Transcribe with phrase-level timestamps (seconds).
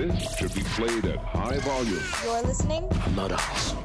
[0.00, 2.02] This should be played at high volume.
[2.24, 3.82] You're listening I'm not a hustler.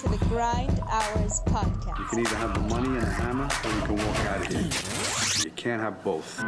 [0.00, 1.98] to the Grind Hours podcast.
[1.98, 4.46] You can either have the money and a hammer, or you can walk out of
[4.46, 5.44] here.
[5.44, 6.40] You can't have both.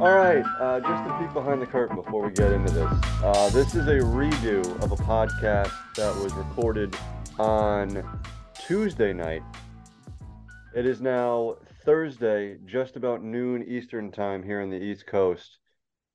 [0.00, 2.90] All right, uh, just a peek behind the curtain before we get into this.
[3.22, 6.96] Uh, this is a redo of a podcast that was recorded
[7.38, 8.02] on
[8.66, 9.42] Tuesday night.
[10.74, 15.58] It is now Thursday, just about noon Eastern time here on the East Coast.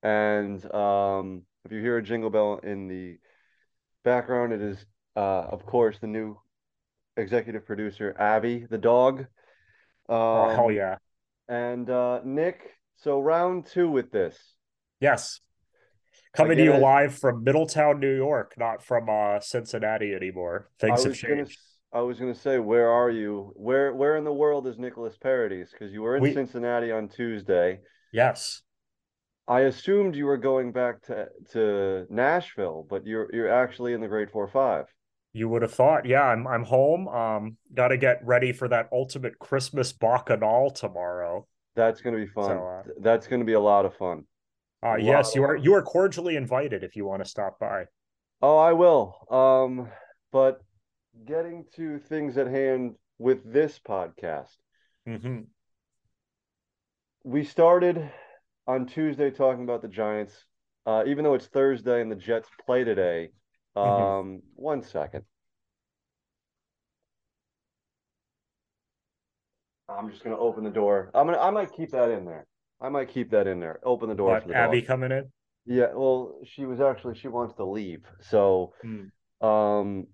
[0.07, 3.17] And um, if you hear a jingle bell in the
[4.05, 4.85] background, it is,
[5.17, 5.19] uh,
[5.55, 6.39] of course, the new
[7.17, 9.19] executive producer, Abby, the dog.
[9.19, 9.25] Um,
[10.09, 10.95] Oh, hell yeah.
[11.49, 12.59] And uh, Nick,
[12.95, 14.37] so round two with this.
[15.01, 15.41] Yes.
[16.33, 20.69] Coming to you live from Middletown, New York, not from uh, Cincinnati anymore.
[20.79, 21.51] Things I have was gonna, changed.
[21.51, 23.51] s- I was gonna say, where are you?
[23.55, 25.69] Where where in the world is Nicholas Parodies?
[25.71, 27.79] Because you were in We- Cincinnati on Tuesday.
[28.13, 28.61] Yes.
[29.47, 34.07] I assumed you were going back to to Nashville, but you're you're actually in the
[34.07, 34.85] grade Four Five.
[35.33, 37.07] You would have thought, yeah, I'm I'm home.
[37.07, 41.47] Um, got to get ready for that ultimate Christmas bacchanal tomorrow.
[41.75, 42.57] That's gonna be fun.
[42.57, 44.23] So, uh, That's gonna be a lot of fun.
[44.83, 47.85] Uh, yes, you are you are cordially invited if you want to stop by.
[48.41, 49.15] Oh, I will.
[49.31, 49.89] Um,
[50.31, 50.61] but
[51.25, 54.55] getting to things at hand with this podcast.
[55.05, 55.41] hmm
[57.23, 58.09] we started
[58.67, 60.33] on Tuesday talking about the Giants.
[60.85, 63.31] Uh, even though it's Thursday and the Jets play today.
[63.75, 64.41] Um, Mhm.
[64.55, 65.25] one second.
[69.89, 71.11] I'm just gonna open the door.
[71.13, 71.39] I'm gonna.
[71.39, 72.45] I might keep that in there.
[72.79, 73.79] I might keep that in there.
[73.83, 74.87] Open the door What, the Abby dog.
[74.87, 75.31] coming in?
[75.65, 75.93] Yeah.
[75.93, 78.05] Well, she was actually she wants to leave.
[78.21, 79.45] So, Hmm.
[79.45, 80.07] um,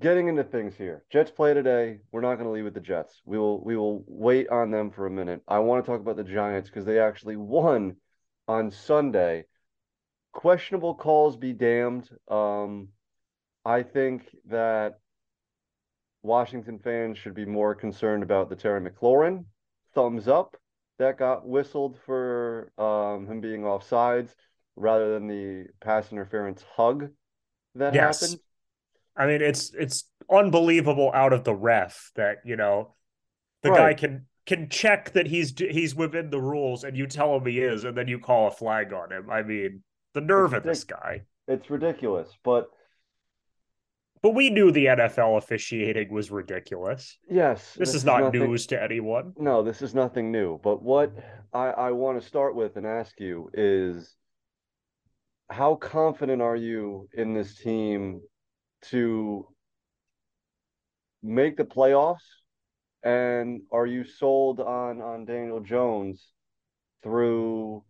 [0.00, 1.04] getting into things here.
[1.10, 2.00] Jets play today.
[2.12, 3.20] We're not going to leave with the Jets.
[3.24, 5.42] We will we will wait on them for a minute.
[5.48, 7.96] I want to talk about the Giants because they actually won
[8.48, 9.44] on Sunday.
[10.32, 12.08] Questionable calls be damned.
[12.28, 12.88] Um,
[13.64, 14.98] I think that
[16.22, 19.44] Washington fans should be more concerned about the Terry McLaurin
[19.94, 20.56] thumbs up
[20.98, 24.34] that got whistled for um, him being offsides
[24.76, 27.08] rather than the pass interference hug
[27.74, 28.20] that Yes.
[28.22, 28.40] happened.
[29.16, 32.94] I mean, it's it's unbelievable out of the ref that you know
[33.62, 37.46] the guy can can check that he's he's within the rules, and you tell him
[37.46, 39.30] he is, and then you call a flag on him.
[39.30, 39.82] I mean,
[40.14, 41.22] the nerve of this guy.
[41.48, 42.68] It's ridiculous, but
[44.22, 47.18] But we knew the NFL officiating was ridiculous.
[47.30, 49.32] yes, This, is not nothing- news to anyone.
[49.36, 50.58] No, this is nothing new.
[50.62, 51.12] But what
[51.52, 54.16] I, I want to start with and ask you is
[55.50, 58.20] how confident are you in this team
[58.82, 59.46] to
[61.22, 62.26] make the playoffs?
[63.02, 66.32] And are you sold on on Daniel Jones
[67.02, 67.84] through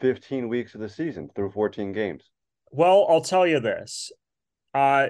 [0.00, 2.30] 15 weeks of the season, through 14 games?
[2.70, 4.12] Well, I'll tell you this.
[4.74, 5.08] Uh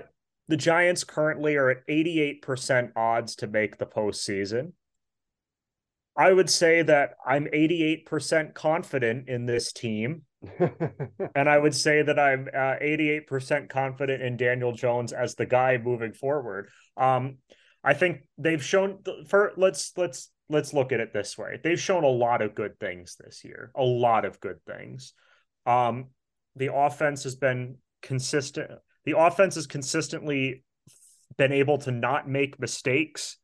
[0.49, 4.73] the Giants currently are at 88% odds to make the postseason.
[6.17, 10.23] I would say that I'm 88% confident in this team.
[11.35, 15.79] And I would say that I'm uh, 88% confident in Daniel Jones as the guy
[15.79, 16.69] moving forward.
[16.97, 17.39] Um,
[17.85, 21.59] I think they've shown for let's let's let's look at it this way.
[21.63, 23.73] They've shown a lot of good things this year.
[23.75, 25.15] A lot of good things.
[25.67, 26.09] Um,
[26.57, 28.71] the offense has been consistent.
[29.05, 30.65] The offense has consistently
[31.37, 33.39] been able to not make mistakes.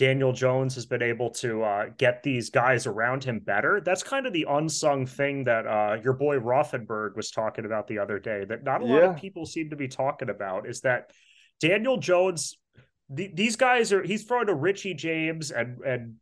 [0.00, 3.82] Daniel Jones has been able to uh, get these guys around him better.
[3.84, 7.98] That's kind of the unsung thing that uh, your boy Rothenberg was talking about the
[7.98, 8.46] other day.
[8.46, 9.10] That not a lot Yeah.
[9.10, 11.10] of people seem to be talking about is that
[11.60, 12.56] Daniel Jones.
[13.14, 16.14] th- these guys are he's throwing to Richie James and and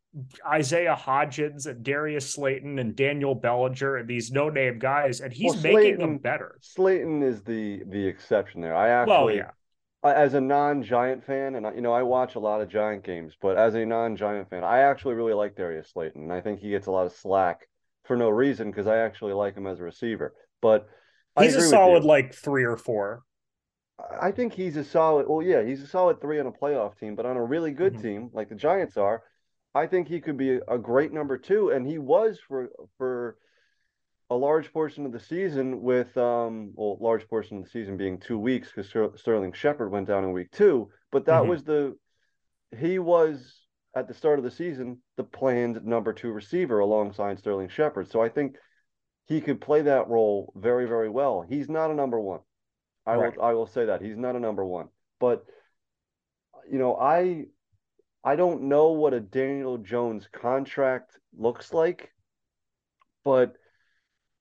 [0.44, 5.52] Isaiah Hodgins and Darius Slayton and Daniel Bellinger and these no name guys, and he's
[5.52, 6.58] Well, making them better.
[6.62, 8.74] Slayton is the the exception there.
[8.74, 9.50] I actually Well, yeah.
[10.04, 13.58] As a non-Giant fan, and you know, I watch a lot of Giant games, but
[13.58, 16.86] as a non-Giant fan, I actually really like Darius Slayton, and I think he gets
[16.86, 17.66] a lot of slack
[18.04, 20.34] for no reason because I actually like him as a receiver.
[20.62, 20.88] But
[21.38, 23.22] He's a solid like three or four.
[24.20, 25.26] I think he's a solid.
[25.28, 27.94] Well, yeah, he's a solid three on a playoff team, but on a really good
[27.94, 28.02] Mhm.
[28.02, 29.22] team like the Giants are,
[29.74, 33.36] I think he could be a, a great number two, and he was for for
[34.30, 35.80] a large portion of the season.
[35.82, 38.88] With um, well, large portion of the season being two weeks because
[39.20, 41.48] Sterling Shepard went down in week two, but that Mhm.
[41.48, 41.98] was the
[42.76, 47.68] he was at the start of the season the planned number two receiver alongside Sterling
[47.68, 48.10] Shepard.
[48.10, 48.58] So I think
[49.24, 51.42] he could play that role very, very well.
[51.42, 52.40] He's not a number one.
[53.06, 53.36] I Right.
[53.36, 54.02] will I will say that.
[54.02, 54.90] He's not a number one.
[55.18, 55.46] But
[56.70, 57.46] you know, I
[58.22, 62.12] I don't know what a Daniel Jones contract looks like,
[63.24, 63.56] but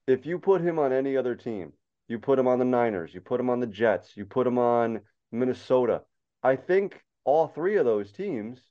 [0.08, 1.74] if you put him on any other team,
[2.08, 4.58] you put him on the Niners, you put him on the Jets, you put him
[4.58, 5.02] on
[5.32, 6.02] Minnesota,
[6.42, 8.62] I think all three of those teams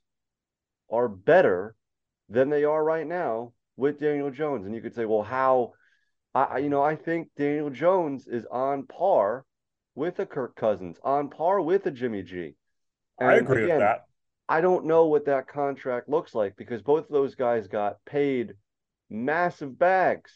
[0.89, 1.75] are better
[2.29, 4.65] than they are right now with Daniel Jones.
[4.65, 5.73] And you could say, well, how?
[6.33, 9.45] I, you know, I think Daniel Jones is on par
[9.95, 12.55] with a Kirk Cousins, on par with a Jimmy G.
[13.19, 14.05] And I agree again, with that.
[14.49, 18.53] I don't know what that contract looks like because both of those guys got paid
[19.09, 20.31] massive bags.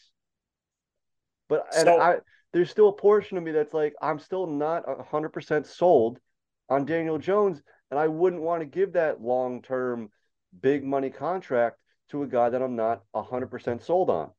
[1.51, 2.15] But and so, I,
[2.53, 6.17] there's still a portion of me that's like, I'm still not 100% sold
[6.69, 7.61] on Daniel Jones.
[7.91, 10.11] And I wouldn't want to give that long term,
[10.61, 11.75] big money contract
[12.11, 14.29] to a guy that I'm not 100% sold on.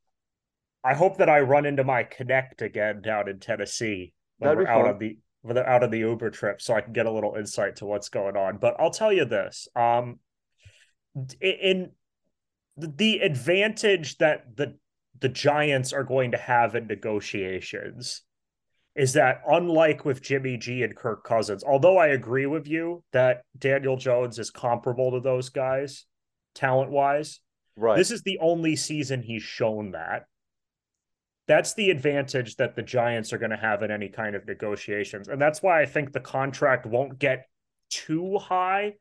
[0.82, 4.72] I hope that I run into my connect again down in Tennessee when That'd we're
[4.72, 7.76] out on the out of the Uber trip, so I can get a little insight
[7.76, 8.56] to what's going on.
[8.56, 10.18] But I'll tell you this: um,
[11.40, 11.90] in
[12.76, 14.76] the advantage that the
[15.22, 18.22] the Giants are going to have in negotiations
[18.96, 23.42] is that unlike with Jimmy G and Kirk Cousins, although I agree with you that
[23.56, 26.06] Daniel Jones is comparable to those guys
[26.56, 27.40] talent wise,
[27.76, 27.96] right?
[27.96, 30.26] This is the only season he's shown that.
[31.46, 35.28] That's the advantage that the Giants are going to have in any kind of negotiations.
[35.28, 37.46] And that's why I think the contract won't get
[37.90, 38.94] too high.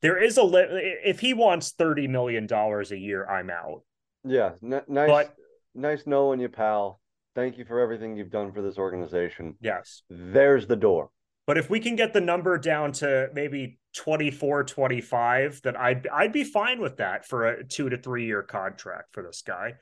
[0.00, 3.82] There is a li- if he wants 30 million dollars a year, I'm out.
[4.24, 5.36] Yeah, n- nice but,
[5.76, 7.00] nice knowing you, pal.
[7.34, 9.54] Thank you for everything you've done for this organization.
[9.60, 10.02] Yes.
[10.08, 11.10] There's the door.
[11.46, 16.32] But if we can get the number down to maybe 24, 25, then I'd I'd
[16.32, 19.74] be fine with that for a two to three year contract for this guy.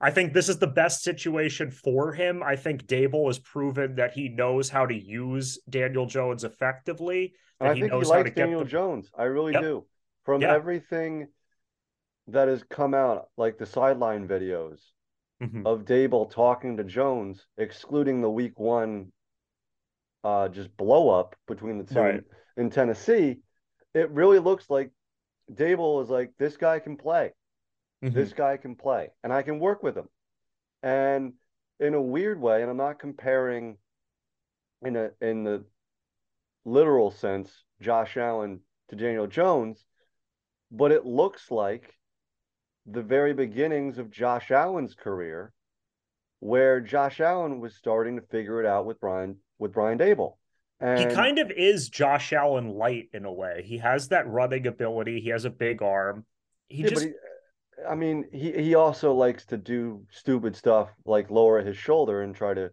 [0.00, 2.42] I think this is the best situation for him.
[2.42, 7.34] I think Daboll has proven that he knows how to use Daniel Jones effectively.
[7.60, 8.66] That I he think knows he likes Daniel the...
[8.66, 9.10] Jones.
[9.16, 9.62] I really yep.
[9.62, 9.86] do.
[10.24, 10.50] From yep.
[10.50, 11.28] everything
[12.28, 14.80] that has come out, like the sideline videos
[15.42, 15.66] mm-hmm.
[15.66, 19.12] of Daboll talking to Jones, excluding the week one
[20.22, 22.20] uh, just blow up between the two right.
[22.56, 23.36] in, Tennessee,
[23.92, 24.90] it really looks like
[25.52, 27.32] Daboll is like, this guy can play.
[28.02, 28.14] Mm-hmm.
[28.14, 30.08] This guy can play, and I can work with him.
[30.82, 31.34] And
[31.80, 33.78] in a weird way, and I'm not comparing
[34.82, 35.64] in a in the
[36.66, 37.50] literal sense
[37.80, 38.60] Josh Allen
[38.90, 39.84] to Daniel Jones,
[40.70, 41.94] but it looks like
[42.86, 45.52] the very beginnings of Josh Allen's career,
[46.40, 50.34] where Josh Allen was starting to figure it out with Brian with Brian Daboll.
[50.80, 53.62] And he kind of is Josh Allen light in a way.
[53.64, 55.20] He has that running ability.
[55.20, 56.26] He has a big arm.
[56.68, 57.06] He yeah, just
[57.88, 62.34] I mean, he he also likes to do stupid stuff like lower his shoulder and
[62.34, 62.70] try to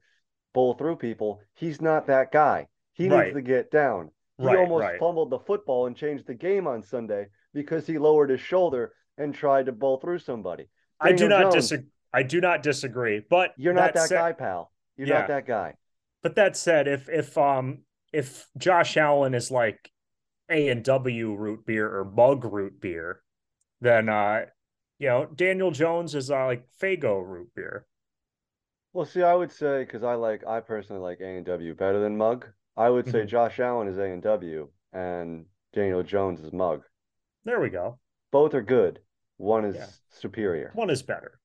[0.54, 1.42] bowl through people.
[1.56, 2.68] He's not that guy.
[2.94, 3.26] He right.
[3.26, 4.12] needs to get down.
[4.38, 5.00] He right, almost right.
[5.00, 9.34] fumbled the football and changed the game on Sunday because he lowered his shoulder and
[9.34, 10.68] tried to bowl through somebody.
[11.02, 11.88] Daniel I do not disagree.
[12.14, 14.72] I do not disagree, but you're not that, that guy, pal.
[14.98, 15.20] You're yeah.
[15.20, 15.76] not that guy.
[16.22, 17.80] But that said, if if um
[18.12, 19.92] if Josh Allen is like
[20.50, 23.22] A and W root beer or mug root beer,
[23.80, 24.46] then uh
[25.02, 27.88] you know, Daniel Jones is uh, like Faygo root beer.
[28.94, 32.00] Well, see, I would say because I like, I personally like A and W better
[32.00, 32.46] than Mug.
[32.78, 33.28] I would say mm-hmm.
[33.28, 36.84] Josh Allen is A and W, and Daniel Jones is Mug.
[37.46, 37.98] There we go.
[38.32, 39.00] Both are good.
[39.38, 39.88] One is yeah.
[40.10, 40.72] superior.
[40.74, 41.40] One is better.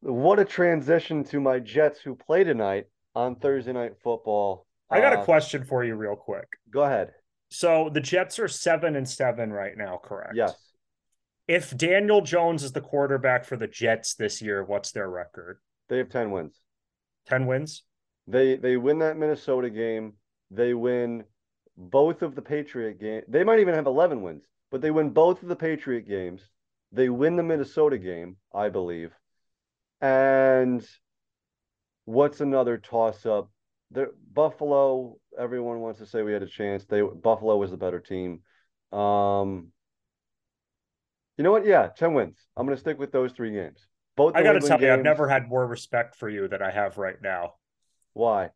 [0.00, 4.66] What a transition to my Jets who play tonight on Thursday Night Football.
[4.90, 6.46] I got uh, a question for you, real quick.
[6.70, 7.12] Go ahead.
[7.50, 10.34] So the Jets are seven and seven right now, correct?
[10.36, 10.54] Yes
[11.48, 15.58] if Daniel Jones is the quarterback for the Jets this year, what's their record?
[15.88, 16.60] They have 10 wins.
[17.26, 17.84] 10 wins?
[18.26, 20.12] They they win that Minnesota game.
[20.50, 21.24] They win
[21.78, 23.22] both of the Patriot game.
[23.26, 26.42] They might even have 11 wins, but they win both of the Patriot games.
[26.92, 29.12] They win the Minnesota game, I believe.
[30.00, 30.86] And
[32.04, 33.50] what's another toss up?
[33.90, 36.84] The Buffalo, everyone wants to say we had a chance.
[36.84, 38.40] They Buffalo was the better team.
[38.92, 39.68] Um,
[41.36, 41.64] you know what?
[41.64, 42.36] Yeah, 10 wins.
[42.56, 43.86] I'm going to stick with those three games.
[44.16, 44.82] Both I got to tell games.
[44.82, 47.54] you, I've never had more respect for you than I have right now.
[48.12, 48.50] Why?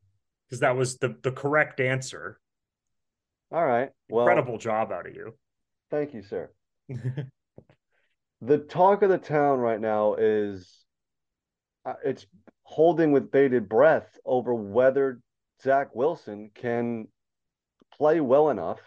[0.49, 2.39] Because that was the, the correct answer.
[3.53, 3.91] All right.
[4.09, 5.35] Well, Incredible job out of you.
[5.93, 6.51] Thank you, sir.
[8.41, 10.69] the talk of the town right now is
[11.87, 12.27] uh, it's
[12.65, 15.21] holding with bated breath over whether
[15.63, 17.07] Zach Wilson can
[17.97, 18.81] play well enough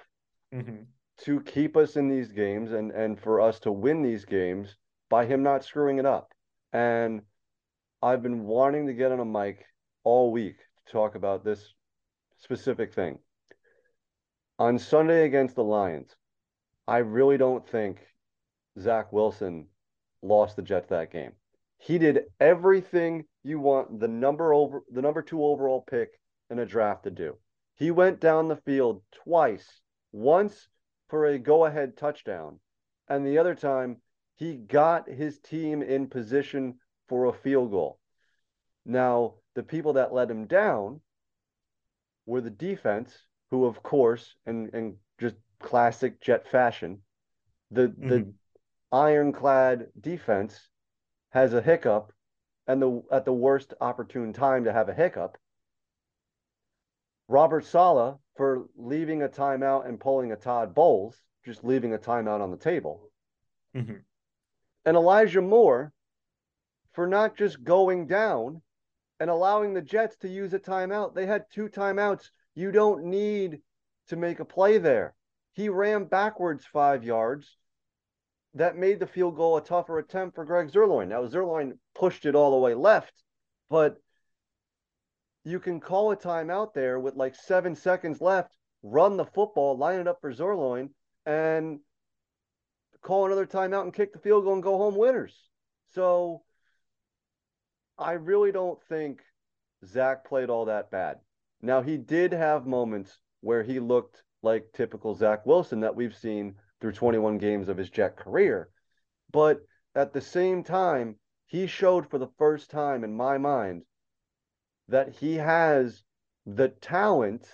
[0.54, 0.84] mm-hmm
[1.18, 4.76] to keep us in these games and and for us to win these games
[5.10, 6.34] by him not screwing it up.
[6.74, 7.22] And
[8.02, 9.66] I've been wanting to get on a mic
[10.04, 11.74] all week to talk about this
[12.38, 13.20] specific thing.
[14.60, 16.16] On Sunday against the Lions,
[16.88, 18.00] I really don't think
[18.80, 19.68] Zach Wilson
[20.22, 21.34] lost the Jets that game.
[21.78, 26.66] He did everything you want the number over the number two overall pick in a
[26.66, 27.38] draft to do.
[27.76, 30.68] He went down the field twice, once
[31.10, 32.60] for a go-ahead touchdown,
[33.08, 33.98] and the other time
[34.36, 36.76] he got his team in position
[37.08, 38.00] for a field goal.
[38.86, 41.02] Now, the people that let him down
[42.26, 43.14] were the defense,
[43.52, 47.02] who, of course, and and just classic Jet fashion,
[47.72, 48.10] the mm-hmm.
[48.10, 48.34] the
[48.92, 50.70] ironclad defense
[51.32, 52.12] has a hiccup,
[52.68, 55.38] and the at the worst opportune time to have a hiccup.
[57.28, 62.42] Robert Saleh for leaving a timeout and pulling a Todd Bowles, just leaving a timeout
[62.42, 63.10] on the table.
[63.76, 63.96] Mm-hmm.
[64.86, 65.94] And Elijah Moore
[66.94, 68.62] for not just going down
[69.20, 71.16] and allowing the Jets to use a timeout.
[71.16, 72.30] They had two timeouts.
[72.54, 73.60] You don't need
[74.08, 75.16] to make a play there.
[75.56, 77.58] He ran backwards five yards.
[78.54, 81.10] That made the field goal a tougher attempt for Greg Zuerlein.
[81.10, 83.14] Now, Zuerlein pushed it all the way left,
[83.70, 83.98] but
[85.44, 90.00] you can call a timeout there with like seven seconds left, run the football, line
[90.00, 90.90] it up for Zuerlein,
[91.26, 91.80] and
[93.02, 95.50] call another timeout and kick the field goal and go home winners.
[95.94, 96.44] So
[97.98, 99.22] I really don't think
[99.86, 101.20] Zach played all that bad.
[101.62, 106.56] Now he did have moments where he looked like typical Zach Wilson that we've seen
[106.80, 108.70] through 21 games of his Jet career.
[109.32, 109.60] But
[109.96, 113.84] at the same time, he showed for the first time in my mind
[114.88, 116.04] that he has
[116.46, 117.48] the talent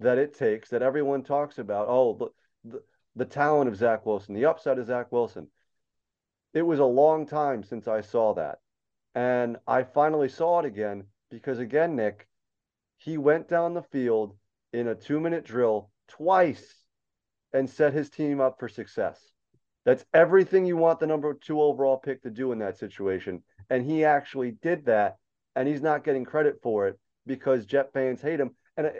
[0.00, 1.86] that it takes that everyone talks about.
[1.88, 2.32] Oh,
[2.64, 2.82] the,
[3.14, 5.48] the, talent of Zach Wilson, the upside of Zach Wilson.
[6.54, 8.58] It was a long time since I saw that.
[9.14, 12.26] And I finally saw it again because, again, Nick,
[12.96, 14.34] he went down the field
[14.72, 16.74] in a two minute drill twice
[17.52, 19.20] and set his team up for success.
[19.84, 23.42] That's everything you want the number two overall pick to do in that situation.
[23.70, 25.16] And he actually did that.
[25.56, 28.50] And he's not getting credit for it because Jet fans hate him.
[28.76, 28.92] And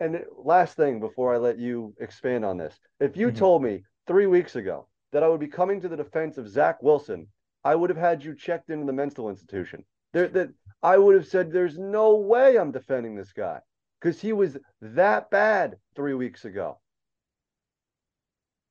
[0.00, 3.38] and last thing before I let you expand on this, if you mm-hmm.
[3.38, 6.82] told me three weeks ago that I would be coming to the defense of Zach
[6.82, 7.28] Wilson
[7.64, 9.84] I would have had you checked into the mental institution.
[10.12, 10.50] There, that
[10.82, 13.60] I would have said, "There's no way I'm defending this guy
[14.00, 16.78] because he was that bad three weeks ago."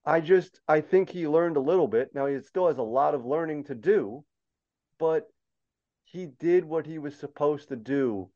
[0.05, 2.13] I just, I think he learned a little bit.
[2.13, 4.25] Now he still has a lot of learning to do,
[4.99, 5.27] but
[6.03, 8.29] he did what he was supposed to do,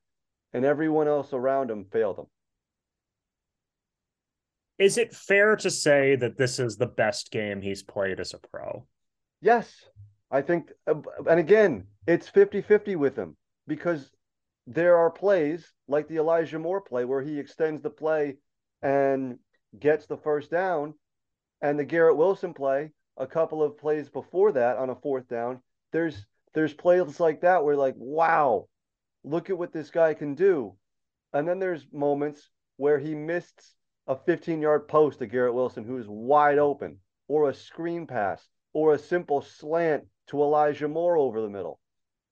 [0.53, 2.27] and everyone else around him failed him.
[4.79, 8.39] Is it fair to say that this is the best game he's played as a
[8.39, 8.86] pro?
[9.41, 9.86] Yes.
[10.29, 10.96] I think, uh,
[11.29, 14.12] and again, it's 50 50 with him because
[14.67, 18.36] there are plays like the Elijah Moore play where he extends the play
[18.81, 19.39] and
[19.79, 20.93] gets the first down,
[21.62, 25.62] and the Garrett Wilson play a couple of plays before that on a fourth down.
[25.93, 28.67] There's there's plays like that where like, wow,
[29.24, 30.75] look at what this guy can do.
[31.33, 36.07] And then there's moments where he missed a 15 yard post to Garrett Wilson who's
[36.07, 36.97] wide open,
[37.27, 41.79] or a screen pass, or a simple slant to Elijah Moore over the middle.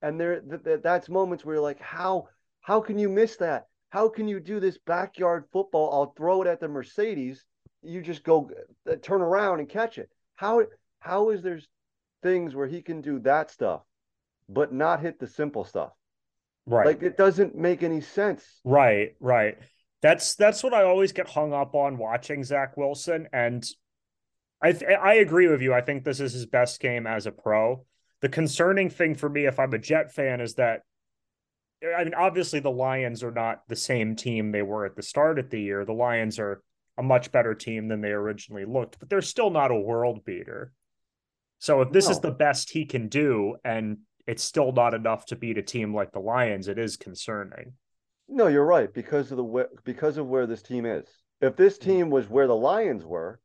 [0.02, 2.28] And there th- th- that's moments where you're like, how
[2.62, 3.66] how can you miss that?
[3.90, 5.94] How can you do this backyard football?
[5.94, 7.46] I'll throw it at the Mercedes.
[7.82, 8.52] You just go
[8.90, 10.10] uh, turn around and catch it.
[10.36, 10.64] How
[11.00, 11.60] how is there
[12.24, 13.82] things where he can do that stuff,
[14.50, 15.92] but not hit the simple stuff?
[16.66, 16.88] Right.
[16.88, 18.44] Like it doesn't make any sense.
[18.64, 19.58] Right, right.
[20.02, 23.28] That's that's what I always get hung up on watching Zach Wilson.
[23.32, 23.66] And
[24.62, 25.74] I th- I agree with you.
[25.74, 27.86] I think this is his best game as a pro.
[28.26, 30.82] The concerning thing for me, if I'm a Jet fan, is that
[31.96, 35.38] I mean, obviously the Lions are not the same team they were at the start
[35.38, 35.86] of the year.
[35.86, 36.64] The Lions are
[36.98, 40.72] a much better team than they originally looked, but they're still not a world beater.
[41.60, 42.14] So if this no.
[42.14, 45.94] is the best he can do and it's still not enough to beat a team
[45.94, 47.74] like the Lions, it is concerning.
[48.28, 51.08] No, you're right because of the because of where this team is.
[51.42, 51.82] If this mm.
[51.82, 53.40] team was where the Lions were,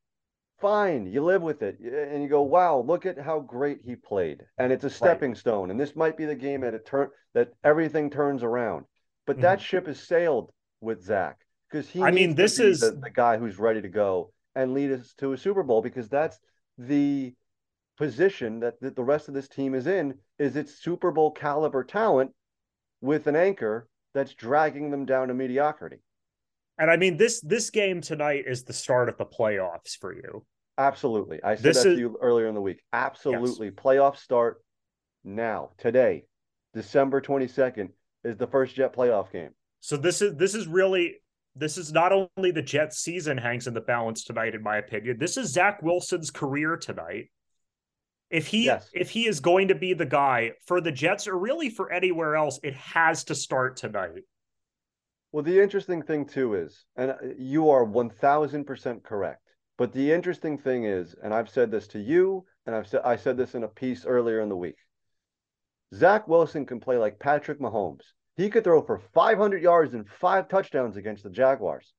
[0.61, 4.43] fine you live with it and you go wow look at how great he played
[4.59, 5.39] and it's a stepping right.
[5.39, 8.85] stone and this might be the game that it turn that everything turns around
[9.27, 9.43] but mm-hmm.
[9.43, 11.39] that ship has sailed with zach
[11.71, 14.93] because he i mean this is the, the, guy who's ready to go and lead
[14.93, 16.39] us to a super bowl because that's
[16.79, 17.33] the
[17.97, 21.85] position that, that the rest of this team is in is its super bowl caliber
[21.85, 22.33] talent
[23.01, 25.99] with an anchor that's dragging them down to mediocrity
[26.81, 30.45] and I mean this this game tonight is the start of the playoffs for you.
[30.79, 31.41] Absolutely.
[31.45, 31.95] I said this that is...
[31.97, 32.83] to you earlier in the week.
[32.93, 33.67] Absolutely.
[33.67, 33.75] Yes.
[33.77, 34.63] Playoffs start
[35.23, 36.25] now, today.
[36.73, 37.91] December 22nd
[38.25, 39.51] is the first Jet playoff game.
[39.81, 41.17] So this is this is really
[41.55, 45.19] this is not only the Jets season hangs in the balance tonight, in my opinion.
[45.19, 47.31] This is Zach Wilson's career tonight.
[48.31, 48.89] If he Yes.
[48.95, 52.37] if he is going to be the guy for the Jets or really for anywhere
[52.37, 54.23] else, it has to start tonight.
[55.33, 59.43] Well, the interesting thing too is, and uh, you are 1000% correct.
[59.79, 63.17] But the interesting thing is, and I've said this to you, and I've said I
[63.17, 64.77] said this in a piece earlier in the week.
[65.95, 68.05] Zach Wilson can play like Patrick Mahomes.
[68.37, 71.93] He could throw for 500 yards and five touchdowns against the Jaguars.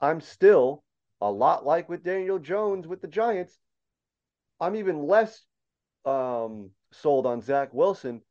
[0.00, 0.84] I'm still
[1.20, 3.58] a lot like with Daniel Jones with the Giants.
[4.60, 5.42] I'm even less
[6.04, 8.22] um, sold on Zach Wilson.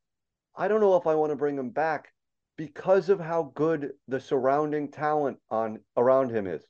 [0.55, 2.09] I don't know if I want to bring him back
[2.59, 6.61] because of how good the surrounding talent on around him is.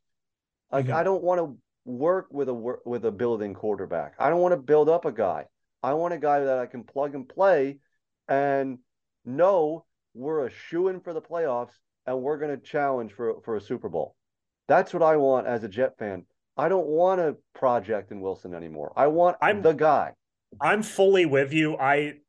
[0.71, 0.93] Like Mhm.
[0.93, 4.13] I don't want to work with a with a building quarterback.
[4.19, 5.47] I don't want to build up a guy.
[5.81, 7.79] I want a guy that I can plug and play
[8.27, 8.77] and
[9.25, 11.73] know we're a shoe in for the playoffs
[12.05, 14.15] and we're going to challenge for for a Super Bowl.
[14.67, 16.27] That's what I want as a Jet fan.
[16.55, 18.93] I don't want a project in Wilson anymore.
[18.95, 20.13] I want I'm- the guy.
[20.61, 21.77] I'm fully with you.
[21.77, 22.19] I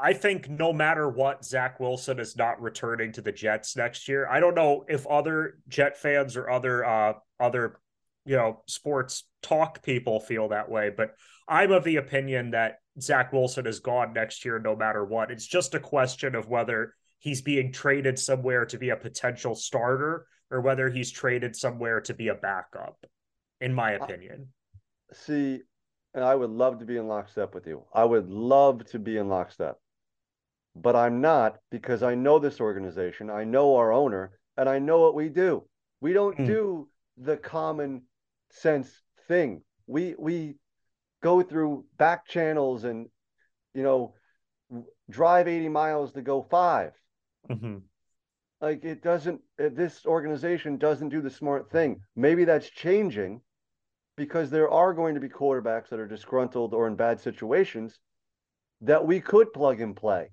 [0.00, 4.28] I think no matter what, Zach Wilson is not returning to the Jets next year.
[4.28, 7.80] I don't know if other Jet fans or other uh other
[8.24, 11.14] you know sports talk people feel that way, but
[11.48, 15.30] I'm of the opinion that Zach Wilson is gone next year no matter what.
[15.30, 20.26] It's just a question of whether he's being traded somewhere to be a potential starter
[20.50, 23.04] or whether he's traded somewhere to be a backup,
[23.60, 24.48] in my opinion.
[25.12, 25.60] See,
[26.14, 27.84] and I would love to be in lockstep with you.
[27.92, 29.78] I would love to be in lockstep.
[30.82, 35.00] But I'm not because I know this organization, I know our owner, and I know
[35.00, 35.68] what we do.
[36.00, 36.46] We don't Hmm.
[36.46, 38.02] do the common
[38.50, 39.62] sense thing.
[39.86, 40.56] We we
[41.22, 43.08] go through back channels and
[43.74, 44.14] you know
[45.10, 46.92] drive 80 miles to go 5.
[47.48, 47.82] Mhm.
[48.60, 52.02] Like it doesn't uh, this organization doesn't do the smart thing.
[52.16, 53.40] Maybe that's changing
[54.16, 57.98] because there are going to be quarterbacks that are disgruntled or in bad situations
[58.80, 60.30] that we could plug and play.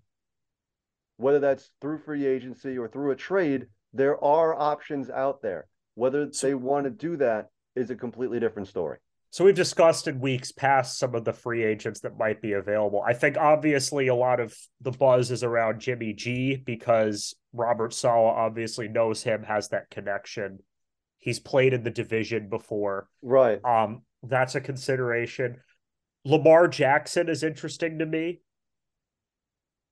[1.18, 5.68] Whether that's through free agency or through a trade, there are options out there.
[5.96, 9.00] Whether So- they want to do that is a completely different story.
[9.32, 13.02] So we've discussed in weeks past some of the free agents that might be available.
[13.06, 18.34] I think obviously a lot of the buzz is around Jimmy G because Robert Saleh
[18.34, 20.60] obviously knows him, has that connection.
[21.20, 23.10] He's played in the division before.
[23.22, 23.60] Right.
[23.66, 25.58] Um, that's a consideration.
[26.24, 28.40] Lamar Jackson is interesting to me.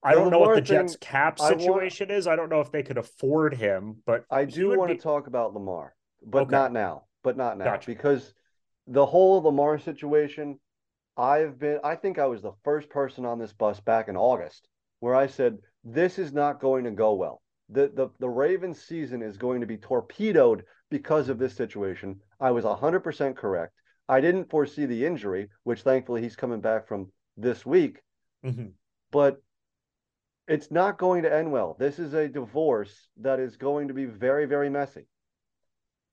[0.03, 2.27] I don't know what the Jets thing, cap I want- situation is.
[2.27, 5.27] I don't know if they could afford him, but I do want be- to talk
[5.27, 6.51] about Lamar, but Okay.
[6.51, 7.05] not now.
[7.23, 7.87] But not now Gotcha.
[7.89, 8.33] because
[8.87, 10.59] the whole Lamar situation,
[11.15, 14.67] I've been I think I was the first person on this bus back in August
[14.99, 17.41] where I said this is not going to go well.
[17.69, 22.19] The the the Ravens season is going to be torpedoed because of this situation.
[22.39, 23.73] I was 100% correct.
[24.09, 28.01] I didn't foresee the injury, which thankfully he's coming back from this week
[28.43, 28.73] Mhm.
[29.11, 29.41] but
[30.47, 31.75] it's not going to end well.
[31.79, 35.08] This is a divorce that is going to be very, very messy.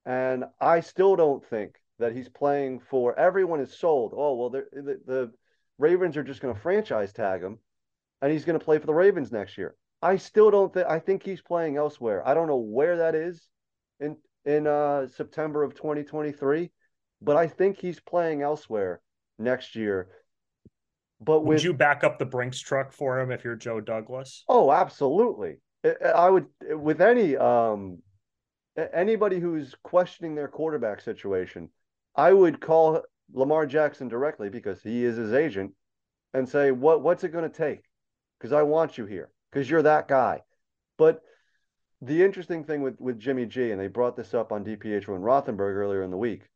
[0.06, 4.12] And I still don't think that he's playing for everyone is sold.
[4.16, 5.32] Oh, well, the, the
[5.78, 7.58] Ravens are just going to franchise tag him
[8.22, 9.74] and he's going to play for the Ravens next year.
[10.02, 12.26] I still don't think, I think he's playing elsewhere.
[12.26, 13.48] I don't know where that is
[13.98, 16.70] in, in uh, September of 2023,
[17.20, 19.00] but I think he's playing elsewhere
[19.38, 20.08] next year.
[21.20, 24.44] But would with you back up the Brinks truck for him if you're Joe Douglas?
[24.48, 25.58] Oh, absolutely.
[25.84, 28.02] I- would with any um
[28.76, 31.70] anybody who's questioning their quarterback situation,
[32.14, 33.02] I would call
[33.32, 35.72] Lamar Jackson directly because he is his agent
[36.34, 37.84] and say, "What what's it going to take?
[38.38, 40.42] Because I want you here because you're that guy."
[40.96, 41.22] But
[42.02, 45.24] the interesting thing with with Jimmy G, and they brought this up on DPH and
[45.24, 46.48] Rothenberg earlier in the week.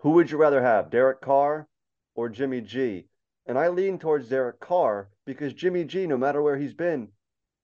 [0.00, 1.68] Who would you rather have, Derek Carr
[2.14, 3.06] or Jimmy G?
[3.50, 7.08] And I lean towards Derek Carr because Jimmy G, no matter where he's been,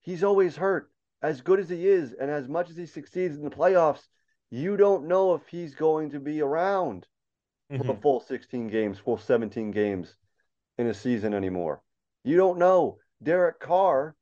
[0.03, 0.91] he's always hurt.
[1.23, 4.03] As good as he is, and as much as he succeeds in the playoffs,
[4.51, 7.07] you don't know if he's going to be around
[7.69, 7.91] for Mhm.
[7.91, 10.17] a full 16 games, full 17 games
[10.77, 11.81] in a season anymore.
[12.25, 12.99] You don't know.
[13.23, 14.17] Derek Carr,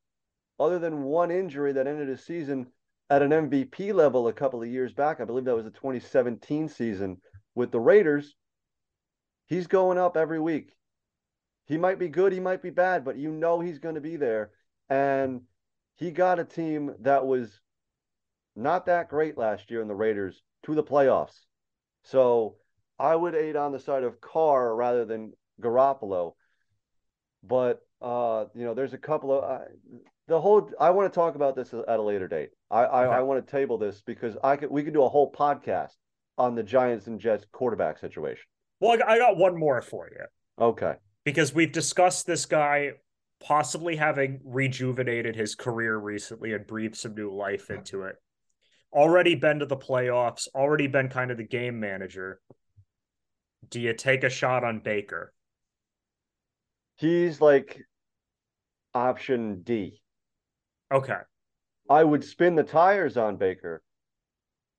[0.59, 2.70] other than one injury that ended his season
[3.09, 6.68] at an MVP level a couple of years back, I believe that was the 2017
[6.68, 7.22] season
[7.55, 8.37] with the Raiders,
[9.46, 10.70] he's going up every week.
[11.66, 14.16] He might be good, he might be bad, but you know he's going to be
[14.16, 14.50] there.
[14.88, 15.42] And
[15.96, 17.61] he got a team that was
[18.57, 21.40] not that great last year in the Raiders to the playoffs.
[22.03, 22.57] So
[22.98, 26.35] I would aid on the side of Carr rather than Garoppolo.
[27.42, 29.64] But uh, you know, there's a couple of uh,
[30.29, 30.70] the whole.
[30.79, 32.50] I want to talk about this at a later date.
[32.70, 33.16] I I, Okay.
[33.16, 35.94] I want to table this because I could we could do a whole podcast
[36.37, 38.44] on the Giants and Jets quarterback situation.
[38.81, 40.24] Well, I got, I got one more for you.
[40.64, 40.94] Okay.
[41.24, 42.92] Because we've discussed this guy
[43.42, 48.16] possibly having rejuvenated his career recently and breathed some new life into it.
[48.92, 52.40] Already been to the playoffs, already been kind of the game manager.
[53.68, 55.32] Do you take a shot on Baker?
[56.96, 57.80] He's like
[58.94, 60.00] option D.
[60.92, 61.18] Okay.
[61.90, 63.82] I would spin the tires on Baker,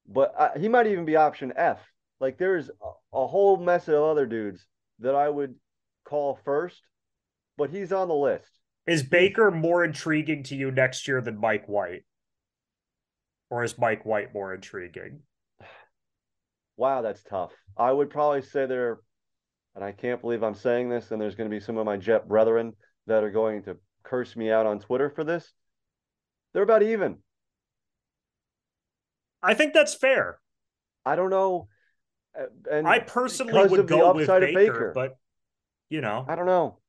[0.08, 1.86] but I, he might even be option F.
[2.19, 4.65] Like there's a, a whole mess of other dudes
[4.99, 5.55] that I would
[6.05, 6.81] call first,
[7.57, 8.49] but he's on the list.
[8.87, 12.03] Is Baker more intriguing to you next year than Mike White?
[13.49, 15.21] Or is Mike White more intriguing?
[16.77, 17.53] Wow, that's tough.
[17.77, 18.99] I would probably say they're,
[19.75, 21.95] and I can't believe I'm saying this, and there's going to be some of my
[21.95, 22.73] Jet brethren
[23.07, 25.53] that are going to curse me out on Twitter for this.
[26.53, 27.19] They're about even.
[29.41, 30.39] I think that's fair.
[31.05, 31.69] I don't know.
[32.69, 34.91] And I personally would go with Baker, of Baker.
[34.93, 35.17] but
[35.89, 36.80] you know, I don't know.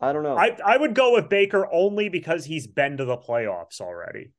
[0.00, 0.36] I don't know.
[0.36, 4.32] I I would go with Baker only because he's been to the playoffs already.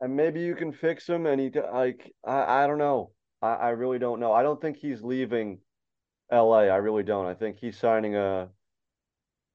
[0.00, 3.12] and maybe you can fix him and he like I, I don't know.
[3.42, 4.32] I, I really don't know.
[4.32, 5.58] I don't think he's leaving
[6.32, 6.60] LA.
[6.68, 7.26] I really don't.
[7.26, 8.48] I think he's signing a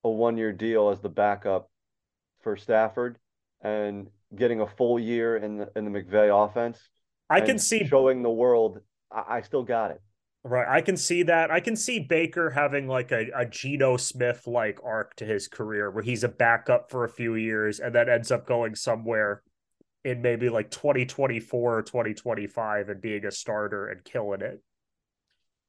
[0.03, 1.69] a one year deal as the backup
[2.41, 3.17] for Stafford
[3.61, 6.79] and getting a full year in the in the McVay offense.
[7.29, 10.01] I can see showing the world I, I still got it.
[10.49, 10.67] Right.
[10.67, 11.51] I can see that.
[11.51, 15.89] I can see Baker having like a, a Geno Smith like arc to his career
[15.89, 19.41] where he's a backup for a few years and then ends up going somewhere
[20.03, 24.61] in maybe like 2024 or 2025 and being a starter and killing it.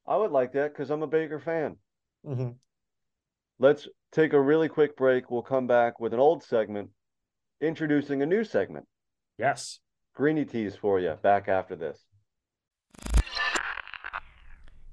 [0.07, 1.77] I would like that because I'm a Baker fan.
[2.25, 2.51] Mm-hmm.
[3.59, 5.31] Let's take a really quick break.
[5.31, 6.91] We'll come back with an old segment
[7.61, 8.87] introducing a new segment.
[9.39, 9.81] Yes.
[10.15, 11.99] Greeny teas for you back after this.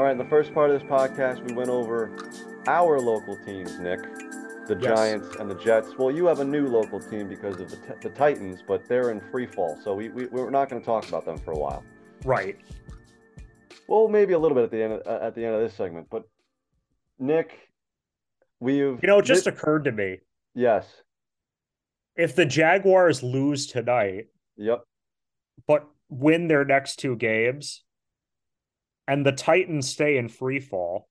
[0.00, 2.10] All right, in the first part of this podcast, we went over
[2.66, 4.00] our local teams, Nick,
[4.66, 4.82] the Yes.
[4.82, 5.98] Giants and the Jets.
[5.98, 9.10] Well, you have a new local team because of the, t- the Titans, but they're
[9.10, 11.58] in free fall, so we, we we're not going to talk about them for a
[11.58, 11.84] while.
[12.24, 12.56] Right.
[13.88, 15.74] Well, maybe a little bit at the end of, uh, at the end of this
[15.74, 16.22] segment, but
[17.18, 17.58] Nick,
[18.58, 20.20] we've You know, it just occurred to me
[20.54, 20.86] yes,
[22.16, 24.80] if the Jaguars lose tonight, yep,
[25.66, 27.84] but win their next two games,
[29.10, 31.08] and the Titans stay in free fall,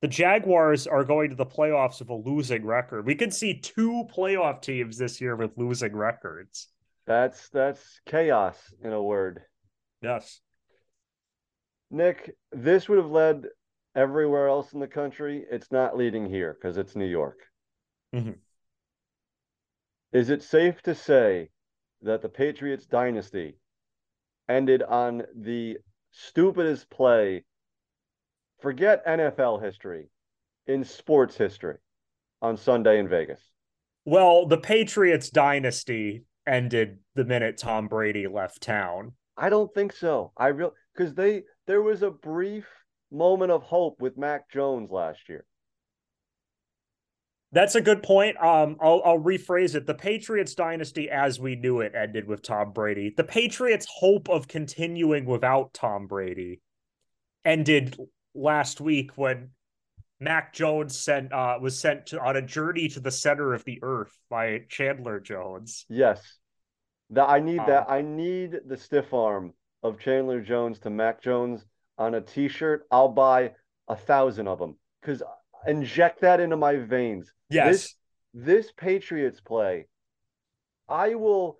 [0.00, 3.04] the Jaguars are going to the playoffs with a losing record.
[3.04, 6.68] We could see two playoff teams this year with losing records.
[7.06, 9.42] that's that's chaos in a word.
[10.00, 10.40] Yes.
[11.90, 13.44] Nick, this would have led
[13.94, 15.44] everywhere else in the country.
[15.50, 17.40] It's not leading here because it's New York.
[18.14, 18.38] Mhm.
[20.12, 21.50] Is it safe to say
[22.00, 23.58] that the Patriots dynasty
[24.48, 25.76] ended on the
[26.26, 27.44] stupidest play?
[28.60, 30.10] Forget NFL history,
[30.66, 31.76] in sports history
[32.42, 33.40] on Sunday in Vegas.
[34.04, 39.12] Well, the Patriots dynasty ended the minute Tom Brady left town.
[39.36, 40.32] I don't think so.
[40.36, 42.66] I real because they there was a brief
[43.10, 45.44] moment of hope with Mac Jones last year.
[47.50, 48.36] That's a good point.
[48.36, 49.86] Um, I'll I'll rephrase it.
[49.86, 53.14] The Patriots dynasty, as we knew it, ended with Tom Brady.
[53.16, 56.60] The Patriots' hope of continuing without Tom Brady
[57.44, 57.96] ended
[58.34, 59.50] last week when
[60.20, 63.78] Mac Jones sent uh was sent to, on a journey to the center of the
[63.82, 65.86] earth by Chandler Jones.
[65.88, 66.20] Yes.
[67.10, 67.86] That I need that.
[67.88, 71.64] Um, I need the stiff arm of Chandler Jones to Mac Jones
[71.96, 72.86] on a t-shirt.
[72.90, 73.52] I'll buy
[73.88, 75.22] a thousand of them because
[75.66, 77.32] inject that into my veins.
[77.50, 77.72] Yes.
[77.72, 77.94] This
[78.34, 79.86] this Patriots play,
[80.88, 81.58] I will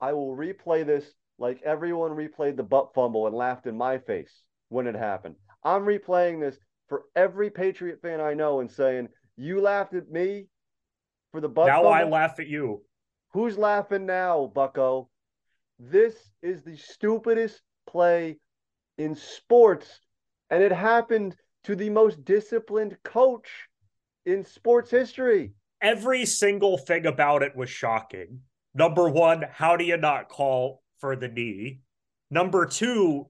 [0.00, 1.04] I will replay this
[1.38, 5.36] like everyone replayed the butt fumble and laughed in my face when it happened.
[5.64, 10.46] I'm replaying this for every Patriot fan I know and saying, You laughed at me
[11.30, 11.92] for the butt now fumble.
[11.92, 12.82] I laugh at you.
[13.32, 15.08] Who's laughing now, Bucko?
[15.78, 18.38] This is the stupidest play
[18.98, 20.00] in sports,
[20.50, 23.48] and it happened to the most disciplined coach
[24.26, 25.52] in sports history.
[25.80, 28.40] Every single thing about it was shocking.
[28.74, 31.80] Number one, how do you not call for the knee?
[32.30, 33.28] Number two,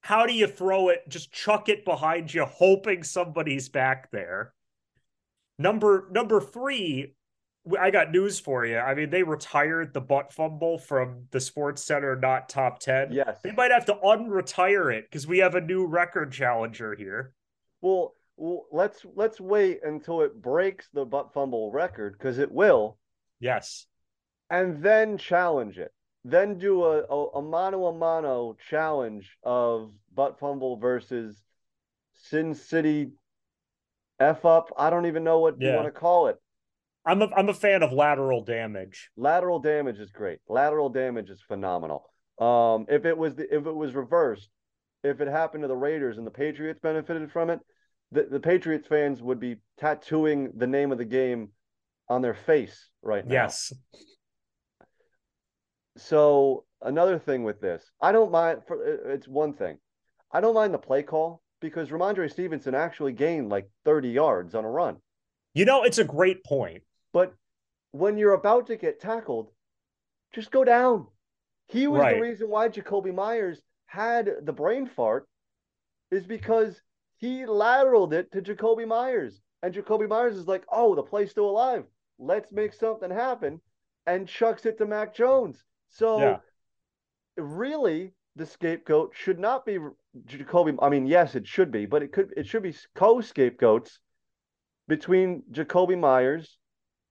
[0.00, 1.08] how do you throw it?
[1.08, 4.52] Just chuck it behind you, hoping somebody's back there.
[5.58, 7.14] Number number three,
[7.78, 8.78] I got news for you.
[8.78, 13.12] I mean, they retired the butt fumble from the Sports Center not top 10.
[13.12, 13.38] Yes.
[13.42, 17.32] They might have to unretire it because we have a new record challenger here.
[17.84, 18.14] Well,
[18.72, 22.96] let's let's wait until it breaks the butt fumble record because it will,
[23.40, 23.86] Yes.
[24.48, 25.92] and then challenge it.
[26.24, 31.42] Then do a, a, a mano a mano challenge of butt fumble versus
[32.14, 33.10] Sin City
[34.18, 34.70] F up.
[34.78, 36.36] I don't even know what you want to call it.
[37.04, 39.10] I'm a I'm a fan of lateral damage.
[39.14, 40.38] Lateral damage is great.
[40.48, 42.08] Lateral damage is phenomenal.
[42.38, 44.48] Um, if it was the, if it was reversed,
[45.02, 47.60] if it happened to the Raiders and the Patriots benefited from it,
[48.14, 51.48] the, the Patriots fans would be tattooing the name of the game
[52.08, 53.34] on their face right now.
[53.34, 53.72] Yes.
[55.96, 58.62] So another thing with this, I don't mind.
[58.66, 59.78] For uh, it's one thing,
[60.32, 64.64] I don't mind the play call because Rhamondre Stevenson actually gained like 30 yards on
[64.64, 64.96] a run.
[65.52, 66.82] You know, it's a great point.
[67.12, 67.34] But
[67.92, 69.50] when you're about to get tackled,
[70.32, 71.06] just go down.
[71.68, 72.16] He was Right.
[72.16, 75.28] the reason why Jakobi Meyers had the brain fart,
[76.10, 76.80] is because
[77.24, 79.40] he lateraled it to Jakobi Meyers.
[79.62, 81.84] And Jakobi Meyers is like, oh, the play's still alive.
[82.18, 83.60] Let's make something happen.
[84.06, 85.64] And chucks it to Mac Jones.
[85.88, 86.40] So Yeah.
[87.38, 89.78] really, the scapegoat should not be
[90.26, 90.76] Jakobi.
[90.82, 94.00] I mean, yes, it should be, but it could it should be co-scapegoats
[94.86, 96.58] between Jakobi Meyers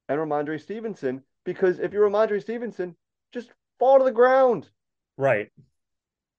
[0.09, 1.23] and Rhamondre Stevenson.
[1.43, 2.95] Because if you're Rhamondre Stevenson,
[3.31, 4.69] just fall to the ground.
[5.17, 5.51] Right.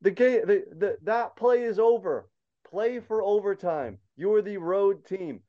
[0.00, 2.28] The game, the, the that play is over.
[2.70, 3.98] Play for overtime.
[4.16, 5.40] You are the road team.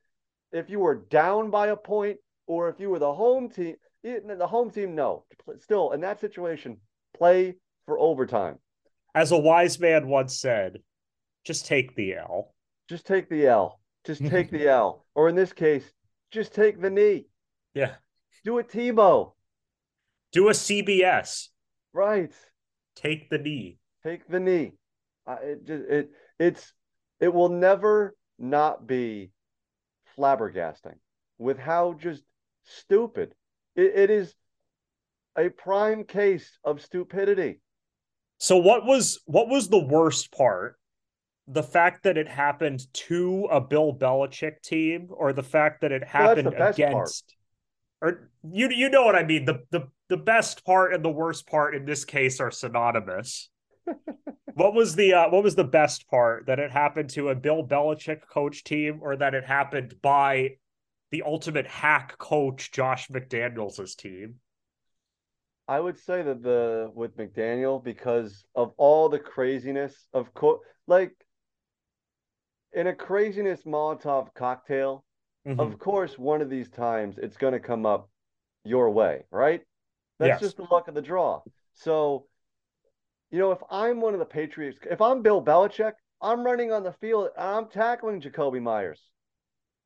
[0.51, 4.47] If you were down by a point, or if you were the home team, the
[4.47, 5.25] home team, no.
[5.59, 6.77] Still, in that situation,
[7.17, 8.59] play for overtime.
[9.13, 10.79] As a wise man once said,
[11.45, 12.53] just take the L.
[12.89, 13.79] Just take the L.
[14.05, 15.03] Just take the L.
[15.15, 15.85] Or in this case,
[16.29, 17.27] just take the knee.
[17.73, 17.93] Yeah.
[18.43, 19.31] Do a Tebow.
[20.33, 21.47] Do a CBS.
[21.93, 22.33] Right.
[22.97, 23.79] Take the knee.
[24.03, 24.73] Take the knee.
[25.25, 26.73] I it just it it's
[27.19, 29.31] it will never not be
[30.17, 30.95] flabbergasting
[31.37, 32.23] with how just
[32.63, 33.33] stupid
[33.75, 34.33] it, it is
[35.37, 37.59] a prime case of stupidity.
[38.37, 40.77] So what was what was the worst part?
[41.47, 46.03] The fact that it happened to a Bill Belichick team, or the fact that it
[46.03, 46.91] happened the best part.
[46.91, 47.35] against,
[48.01, 49.45] or you you know what I mean?
[49.45, 53.49] The the the best part and the worst part in this case are synonymous.
[54.53, 57.65] What was the uh, what was the best part that it happened to a Bill
[57.65, 60.57] Belichick coach team, or that it happened by
[61.11, 64.35] the ultimate hack coach Josh McDaniels' team?
[65.67, 71.13] I would say that the with McDaniel because of all the craziness of co- like
[72.73, 75.05] in a craziness Molotov cocktail,
[75.45, 75.59] Mhm.
[75.59, 78.09] of course one of these times it's going to come up
[78.63, 79.63] your way, right?
[80.19, 80.41] That's Yes.
[80.41, 81.41] just the luck of the draw.
[81.73, 82.27] So,
[83.35, 86.83] you know, if I'm one of the Patriots, if I'm Bill Belichick, I'm running on
[86.83, 89.01] the field and I'm tackling Jakobi Meyers.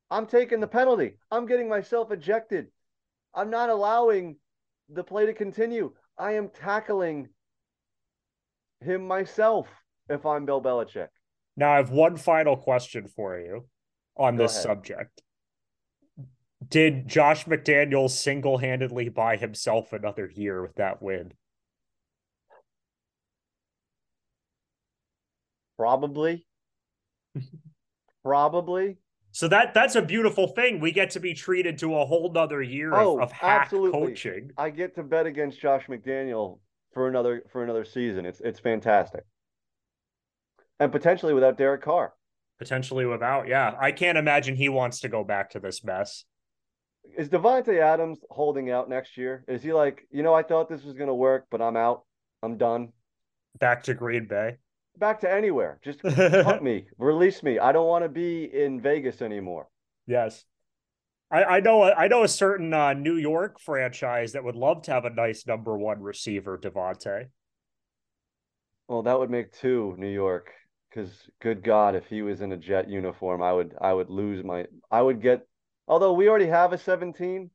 [0.08, 1.16] I'm taking the penalty.
[1.32, 2.68] I'm getting myself ejected.
[3.34, 4.36] I'm not allowing
[4.88, 5.92] the play to continue.
[6.16, 7.28] I am tackling
[8.82, 9.66] him myself
[10.08, 11.08] if I'm Bill Belichick.
[11.56, 13.66] Now, I have one final question for you
[14.16, 14.62] on Go this ahead.
[14.62, 15.22] subject.
[16.68, 21.32] Did Josh McDaniels single handedly buy himself another year with that win?
[25.80, 26.46] Probably.
[28.22, 28.98] Probably.
[29.32, 30.78] So that that's a beautiful thing.
[30.78, 33.98] We get to be treated to a whole nother year Oh, of, of hack absolutely.
[33.98, 34.50] coaching.
[34.58, 36.58] I get to bet against Josh McDaniel
[36.92, 38.26] for another for another season.
[38.26, 39.24] It's it's fantastic.
[40.78, 42.12] And potentially without Derek Carr.
[42.58, 43.74] Potentially without, yeah.
[43.80, 46.24] I can't imagine he wants to go back to this mess.
[47.16, 49.44] Is Davante Adams holding out next year?
[49.48, 52.02] Is he like, you know, I thought this was gonna work, but I'm out.
[52.42, 52.92] I'm done.
[53.58, 54.58] Back to Green Bay.
[55.00, 55.80] Back to anywhere.
[55.82, 56.84] Just cut me.
[56.98, 57.58] Release me.
[57.58, 59.66] I don't want to be in Vegas anymore.
[60.06, 60.44] Yes.
[61.30, 64.92] I, I know I know a certain uh, New York franchise that would love to
[64.92, 67.28] have a nice number one receiver, Davante.
[68.88, 70.50] Well, that would make two New York.
[70.90, 71.10] Because
[71.40, 74.66] good God, if he was in a jet uniform, I would I would lose my
[74.90, 75.46] I would get
[75.88, 77.50] although we already have a 17,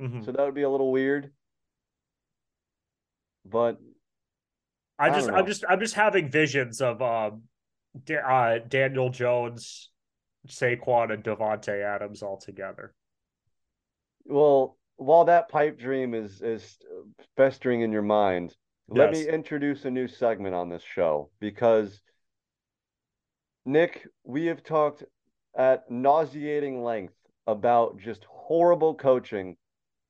[0.00, 0.24] Mhm.
[0.24, 1.32] so that would be a little weird.
[3.46, 3.78] But
[4.98, 7.42] I I just don't I'm just I'm just having visions of um
[8.10, 9.90] uh, Daniel Jones,
[10.48, 12.94] Saquon, and Davante Adams all together.
[14.24, 16.78] well, while that pipe dream is is
[17.36, 18.54] festering in your mind,
[18.88, 22.00] let me introduce a new segment on this show because
[23.64, 25.04] Nick, we have talked
[25.56, 27.14] at nauseating length
[27.46, 29.56] about just horrible coaching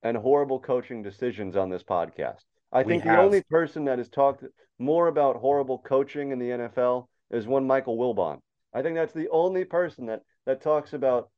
[0.03, 2.43] and horrible coaching decisions on this podcast.
[2.73, 4.43] I We think the only person that has talked
[4.79, 8.39] more about horrible coaching in the NFL is one Michael Wilbon.
[8.73, 11.31] I think that's the only person that that talks about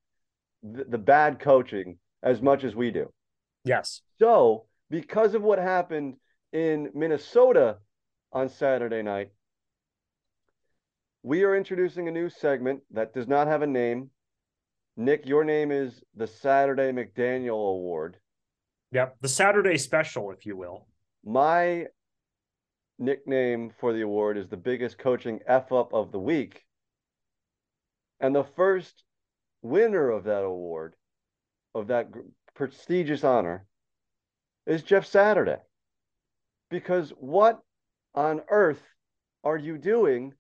[0.63, 3.13] the, the bad coaching as much as we do.
[3.65, 4.01] Yes.
[4.19, 6.17] So, because of what happened
[6.53, 7.79] in Minnesota
[8.33, 9.31] on Saturday night,
[11.23, 14.11] we are introducing a new segment that does not have a name.
[14.97, 18.17] Nick, your name is the Saturday McDaniel Award.
[18.93, 19.17] Yep.
[19.21, 20.87] The Saturday special, if you will.
[21.25, 21.87] My
[22.99, 26.65] nickname for the award is the biggest coaching F up of the week.
[28.21, 29.03] And the first
[29.63, 30.95] winner of that award,
[31.75, 32.09] of that
[32.55, 33.67] prestigious honor,
[34.67, 35.59] is Jeff Saturday.
[36.71, 37.61] Because what
[38.15, 38.83] on earth
[39.45, 40.33] are you doing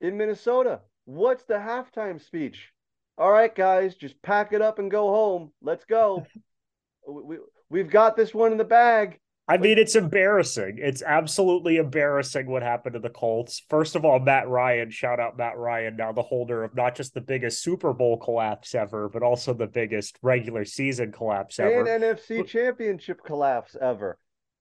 [0.00, 0.80] in Minnesota?
[1.04, 2.70] What's the halftime speech?
[3.16, 5.52] All right, guys, just pack it up and go home.
[5.62, 6.26] Let's go.
[7.08, 7.36] we, we,
[7.70, 9.18] we've got this one in the bag.
[9.52, 10.78] I mean, it's embarrassing.
[10.80, 13.62] It's absolutely embarrassing what happened to the Colts.
[13.68, 17.12] First of all, Matt Ryan, shout out Matt Ryan, now the holder of not just
[17.12, 21.80] the biggest Super Bowl collapse ever, but also the biggest regular season collapse ever.
[21.84, 24.18] and NFC championship collapse ever.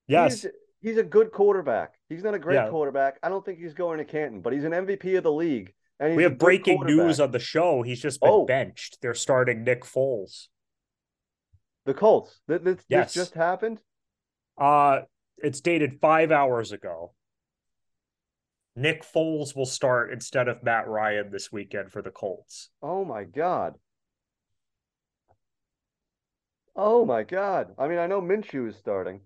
[0.08, 0.42] yes.
[0.42, 0.52] He's,
[0.82, 1.94] he's a good quarterback.
[2.10, 2.70] He's not a great Yeah.
[2.70, 3.18] quarterback.
[3.24, 5.74] I don't think he's going to Canton, but he's an MVP of the league.
[6.02, 7.82] And we have breaking news on the show.
[7.84, 8.46] He's just been Oh.
[8.46, 8.98] benched.
[9.02, 10.48] They're starting Nick Foles.
[11.86, 12.42] the Colts.
[12.48, 13.14] Th- This, this Yes.
[13.14, 13.80] just happened.
[14.62, 15.02] Uh
[15.40, 17.14] it's dated five hours ago.
[18.76, 22.70] Nick Foles will start instead of Matt Ryan this weekend for the Colts.
[22.82, 23.74] Oh my God.
[26.76, 27.74] Oh my God.
[27.78, 29.22] I mean, I know Minshew is starting,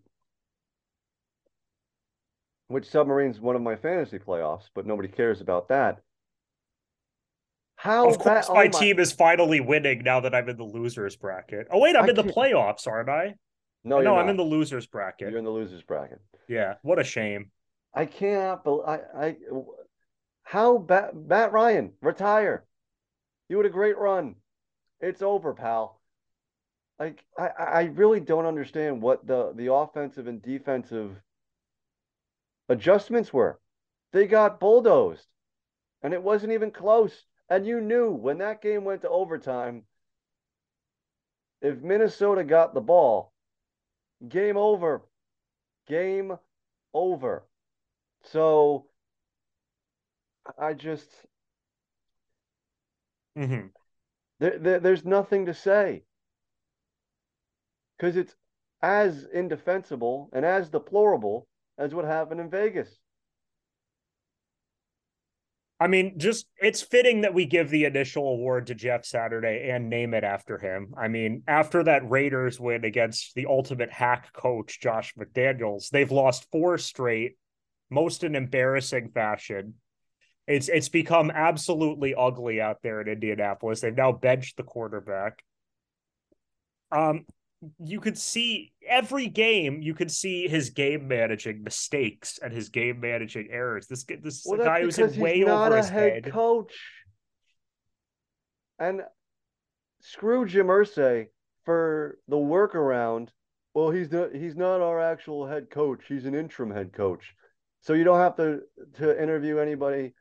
[2.69, 5.99] which submarines one of my fantasy playoffs, but nobody cares about that.
[7.75, 11.17] How of course, my oh team is finally winning now that I'm in the losers
[11.17, 11.67] bracket.
[11.69, 13.35] Oh wait, I'm I in the playoffs, aren't I?
[13.85, 15.29] No, no, I'm in the losers bracket.
[15.29, 16.19] You're in the losers bracket.
[16.47, 17.51] Yeah, what a shame.
[17.93, 18.63] I cannot.
[18.63, 18.99] bel I.
[19.15, 19.35] I.
[20.41, 21.11] How bad?
[21.15, 22.65] Matt Ryan retire.
[23.47, 24.35] You had a great run.
[25.01, 26.01] It's over, pal.
[26.99, 27.49] Like I.
[27.57, 31.21] I really don't understand what the the offensive and defensive
[32.67, 33.59] adjustments were.
[34.13, 35.27] They got bulldozed,
[36.01, 37.13] and it wasn't even close.
[37.49, 39.83] And you knew when that game went to overtime.
[41.61, 43.31] If Minnesota got the ball,
[44.28, 45.04] game over.
[45.88, 46.38] Game
[46.93, 47.47] over.
[48.23, 48.88] So
[50.58, 51.28] I just
[53.36, 53.67] hmm
[54.39, 56.06] there, there there's nothing to say
[57.97, 58.36] because it's
[58.82, 61.45] as indefensible and as deplorable
[61.78, 62.99] as what happened in Vegas.
[65.79, 69.89] I mean, just it's fitting that we give the initial award to Jeff Saturday and
[69.89, 70.93] name it after him.
[70.97, 76.47] I mean, after that Raiders win against the ultimate hack coach, Josh McDaniels, they've lost
[76.49, 77.38] four straight,
[77.89, 79.75] most in embarrassing fashion.
[80.47, 83.81] It's it's become absolutely ugly out there in Indianapolis.
[83.81, 85.43] They've now benched the quarterback.
[86.89, 87.25] Um,
[87.80, 89.82] you could see every game.
[89.82, 93.88] You could see his game managing mistakes and his game managing errors.
[93.88, 96.34] This this is Well, guy who's in way over a his head head.
[96.34, 96.73] coach.
[98.80, 99.01] And
[100.01, 101.28] screw Jim Irsay
[101.63, 103.30] for the workaround.
[103.73, 106.01] Well, he's not he's not our actual head coach.
[106.08, 107.34] He's an interim head coach.
[107.82, 108.62] So you don't have to
[108.95, 110.13] to interview anybody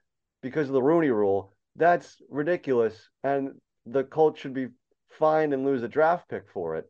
[0.42, 1.52] because of the Rooney rule.
[1.76, 3.08] That's ridiculous.
[3.22, 3.52] And
[3.86, 4.68] the Colts should be
[5.10, 6.86] fined and lose a draft pick for it.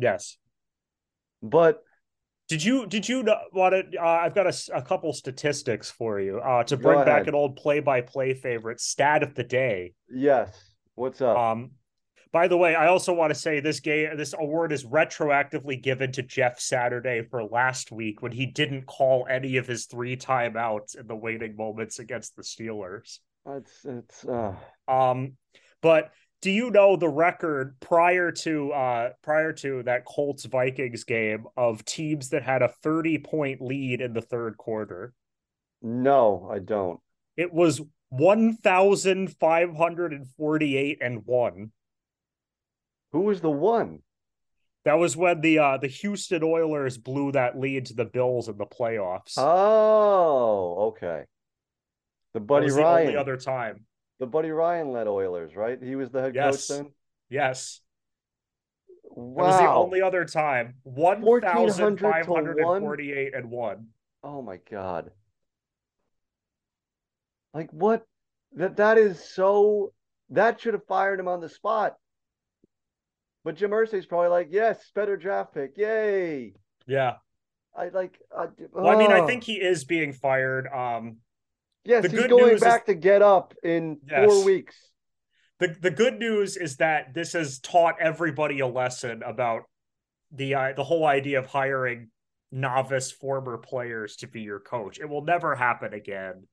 [0.00, 0.36] Yes.
[1.42, 1.82] But
[2.48, 3.98] Did you did you want to?
[3.98, 7.80] Uh, I've got a couple statistics for you uh, to bring back an old play
[7.80, 9.94] by play favorite stat of the day.
[10.12, 10.50] yes,
[10.94, 11.36] what's up?
[11.36, 11.70] Um,
[12.32, 16.12] by the way, I also want to say this game this award is retroactively given
[16.12, 20.98] to Jeff Saturday for last week when he didn't call any of his three timeouts
[20.98, 23.18] in the waiting moments against the Steelers.
[23.46, 24.54] it's it's uh
[24.86, 25.36] Um,
[25.82, 26.10] but
[26.42, 31.84] do you know the record prior to uh prior to that Colts Vikings game of
[31.84, 35.12] teams that had a 30 point lead in the third quarter?
[35.82, 37.00] no, I don't.
[37.36, 37.80] It was
[38.10, 41.72] 1548 and 1.
[43.12, 44.00] Who was the one?
[44.84, 48.56] That was when the uh the Houston Oilers blew that lead to the Bills in
[48.56, 49.34] the playoffs.
[49.36, 51.24] Oh, okay.
[52.32, 53.06] The that Buddy was the Ryan.
[53.08, 53.84] only other time.
[54.20, 55.82] The Buddy Ryan led Oilers, right?
[55.82, 56.68] He was the head Yes.
[56.68, 56.92] coach then.
[57.30, 57.80] Yes.
[59.04, 59.44] Wow.
[59.44, 60.74] That was the only other time.
[60.84, 63.88] 1,400 1,548 and one.
[64.22, 65.10] Oh my God.
[67.54, 68.06] Like what?
[68.52, 69.92] That that is so
[70.28, 71.96] that should have fired him on the spot.
[73.42, 75.78] But Jim Irsay's probably like, yes, better draft pick.
[75.78, 76.52] Yay.
[76.86, 77.14] Yeah.
[77.74, 79.26] I like I, Well, I mean, I oh.
[79.26, 80.66] think he is being fired.
[80.68, 81.16] Um,
[81.84, 84.26] yes, the he's going news is- back to get up in Yes.
[84.28, 84.76] four weeks.
[85.58, 89.62] the the good news is that this has taught everybody a lesson about
[90.32, 92.10] the uh, the whole idea of hiring
[92.52, 94.98] novice former players to be your coach.
[94.98, 96.46] It will never happen again.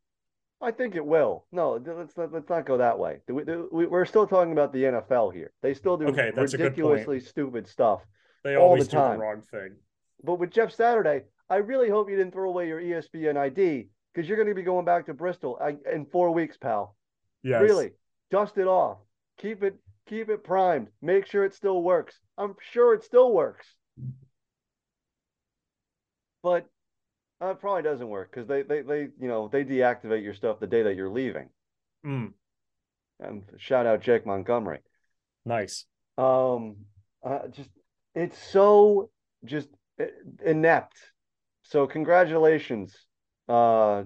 [0.59, 1.45] I think it will.
[1.51, 3.19] No, let's not, let's not go that way.
[3.27, 5.51] We, we, we're still talking about the NFL here.
[5.61, 6.77] They still do Okay, that's a good point.
[6.77, 8.01] ridiculously stupid stuff.
[8.43, 9.19] They All always the do time.
[9.19, 9.75] the wrong thing.
[10.23, 14.27] But with Jeff Saturday, I really hope you didn't throw away your ESPN ID because
[14.27, 15.59] you're going to be going back to Bristol
[15.93, 16.95] in four weeks, pal.
[17.43, 17.61] Yes.
[17.61, 17.91] Really,
[18.31, 18.97] dust it off.
[19.37, 19.75] Keep it
[20.07, 20.87] keep it primed.
[21.03, 22.19] Make sure it still works.
[22.35, 23.67] I'm sure it still works.
[26.41, 26.65] But
[27.39, 30.59] uh, it probably doesn't work because they, they they you know they deactivate your stuff
[30.59, 31.49] the day that you're leaving.
[32.03, 32.33] Mm,
[33.19, 34.79] And shout out Jake Montgomery.
[35.45, 35.85] nice.
[36.17, 36.77] Um,
[37.23, 37.69] uh, just
[38.15, 39.11] it's so
[39.45, 39.69] just
[40.43, 40.97] inept.
[41.61, 42.95] So congratulations,
[43.47, 44.03] uh,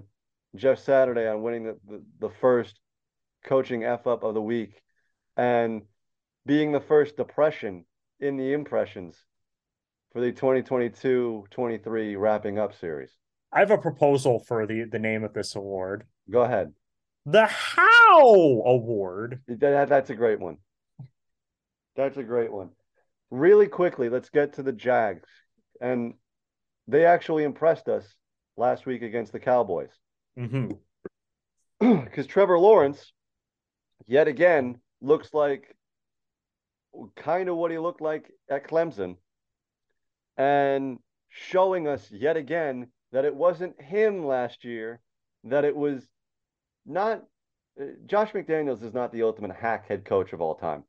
[0.55, 2.79] Jeff Saturday on winning the, the, the first
[3.45, 4.81] coaching F up of the week
[5.37, 5.83] and
[6.45, 7.85] being the first depression
[8.19, 9.17] in the impressions
[10.13, 13.11] for the 2022-23 wrapping up series.
[13.51, 16.05] I have a proposal for the the name of this award.
[16.29, 16.73] Go ahead.
[17.25, 19.41] The How Award.
[19.47, 20.57] That, that's a great one.
[21.95, 22.69] That's a great one.
[23.29, 25.27] Really quickly, let's get to the Jags.
[25.79, 26.15] And
[26.87, 28.15] they actually impressed us
[28.61, 29.91] last week against the Cowboys.
[31.79, 33.11] Because Trevor Lawrence,
[34.05, 35.75] yet again, looks like
[37.15, 39.17] kind of what he looked like at Clemson.
[40.37, 40.99] And
[41.29, 45.01] showing us yet again that it wasn't him last year,
[45.45, 46.03] that it was
[46.85, 47.23] not.
[47.81, 50.83] uh, Josh McDaniels is not the ultimate hack head coach of all time.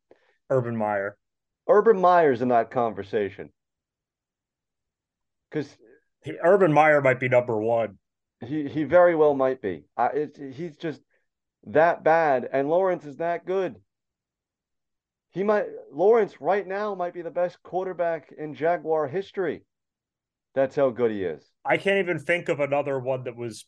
[0.51, 1.17] Urban Meyer.
[1.69, 3.51] Urban Meyer's in that conversation.
[5.51, 5.75] Because
[6.43, 7.99] Urban Meyer might be number one.
[8.47, 9.85] he, he very well might be.
[9.97, 11.01] I, it's, he's just
[11.67, 13.77] that bad, and Lawrence is that good.
[15.31, 19.65] He might Lawrence right now might be the best quarterback in Jaguar history.
[20.55, 21.43] That's how good he is.
[21.65, 23.65] I can't even think of another one that was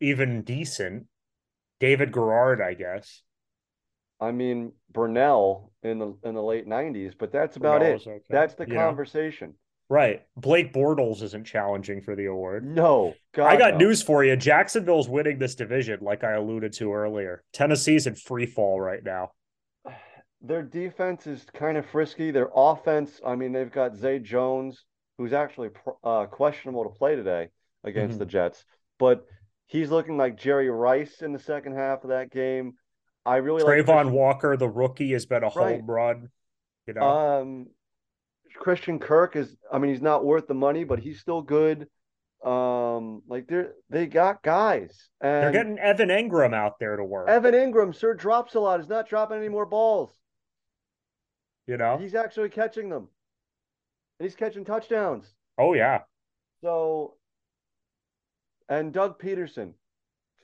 [0.00, 1.06] even decent.
[1.80, 3.22] David Garrard, I guess.
[4.20, 8.06] I mean Brunell in the in the late '90s, but that's about Brunell it.
[8.06, 8.20] okay.
[8.30, 8.76] That's the know?
[8.76, 9.54] conversation.
[9.90, 10.22] Right.
[10.36, 12.64] Blake Bortles isn't challenging for the award.
[12.66, 13.78] No, God, I got no.
[13.86, 14.36] news for you.
[14.36, 17.42] Jacksonville's winning this division, like I alluded to earlier.
[17.54, 19.32] Tennessee's in free fall right now.
[20.42, 22.30] Their defense is kind of frisky.
[22.30, 24.84] Their offense, I mean, they've got Zay Jones,
[25.16, 25.70] who's actually
[26.04, 27.48] uh, questionable to play today
[27.82, 28.18] against Mhm.
[28.20, 28.64] the Jets,
[28.98, 29.24] but
[29.66, 32.74] he's looking like Jerry Rice in the second half of that game.
[33.26, 35.80] I really like Travon Walker, the rookie, has been a Right.
[35.80, 36.28] home run.
[36.86, 37.66] You know, Um,
[38.58, 41.88] Christian Kirk is, I mean, he's not worth the money, but he's still good.
[42.44, 47.28] Um, like they're they got guys, And they're getting Evan Engram out there to work.
[47.28, 48.78] Evan Engram, sir, drops a lot.
[48.78, 50.10] He's not dropping any more balls.
[51.66, 53.08] you know, He's actually catching them,
[54.18, 55.34] and he's catching touchdowns.
[55.58, 56.02] oh yeah,
[56.62, 57.14] So,
[58.68, 59.72] and Doug Pederson,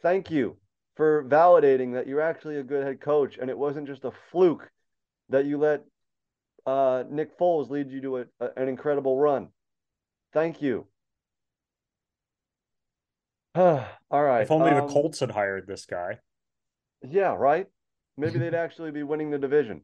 [0.02, 0.56] thank you
[0.96, 4.68] for validating that you're actually a good head coach, and it wasn't just a fluke
[5.28, 5.84] that you let
[6.66, 9.48] uh, Nick Foles leads you to a, a- an incredible run.
[10.32, 10.86] Thank you.
[13.54, 14.42] All right.
[14.42, 16.18] if only the um, Colts had hired this guy.
[17.02, 17.66] Yeah, right.
[18.16, 19.82] Maybe they'd actually be winning the division.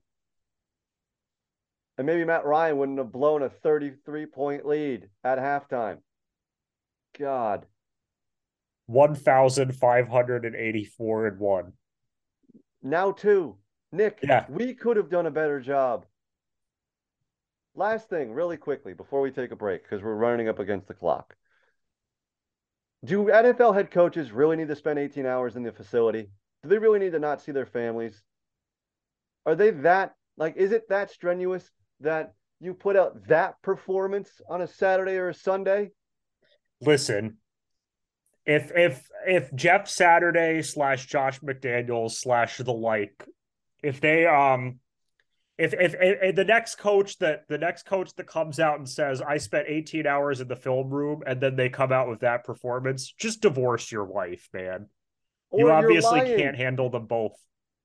[1.99, 5.99] And maybe Matt Ryan wouldn't have blown a 33 point lead at halftime.
[7.19, 7.67] God.
[8.87, 11.75] One thousand five hundred and eighty-four and one.
[12.83, 13.57] Now, two.
[13.93, 14.47] Nick, Yeah.
[14.49, 16.07] we could have done a better job.
[17.81, 20.93] Last thing, really quickly, before we take a break, because we're running up against the
[20.93, 21.35] clock.
[23.07, 26.29] Do NFL head coaches really need to spend 18 hours in the facility?
[26.63, 28.23] Do they really need to not see their families?
[29.47, 31.71] Are they that, like, is it that strenuous
[32.01, 35.93] that you put out that performance on a Saturday or a Sunday?
[36.83, 37.39] Listen,
[38.45, 43.27] if if if Jeff Saturday slash Josh McDaniels slash the like,
[43.83, 44.81] if they um
[45.61, 49.21] if, if if the next coach that the next coach that comes out and says
[49.21, 52.45] I spent 18 hours in the film room and then they come out with that
[52.45, 54.87] performance, just divorce your wife, man.
[55.51, 57.35] Or you obviously can't handle them both.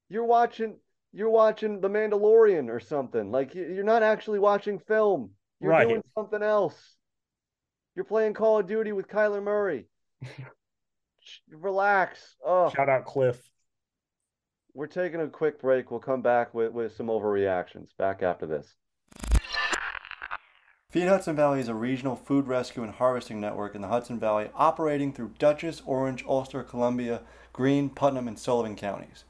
[0.10, 0.78] You're watching
[1.14, 3.32] you're watching The Mandalorian or something.
[3.32, 5.32] Like you- you're not actually watching film.
[5.62, 5.88] You're Right.
[5.88, 6.96] doing something else.
[7.96, 9.88] You're playing Call of Duty with Kyler Murray.
[11.50, 12.36] Relax.
[12.46, 13.42] Oh, Shout out Cliff.
[14.76, 15.90] We're taking a quick break.
[15.90, 17.88] We'll come back with, with some overreactions.
[17.98, 18.76] Back after this.
[20.90, 24.50] Feed Hudson Valley is a regional food rescue and harvesting network in the Hudson Valley
[24.54, 27.22] operating through Dutchess, Orange, Ulster, Columbia,
[27.52, 29.24] Greene, Putnam, and Sullivan counties.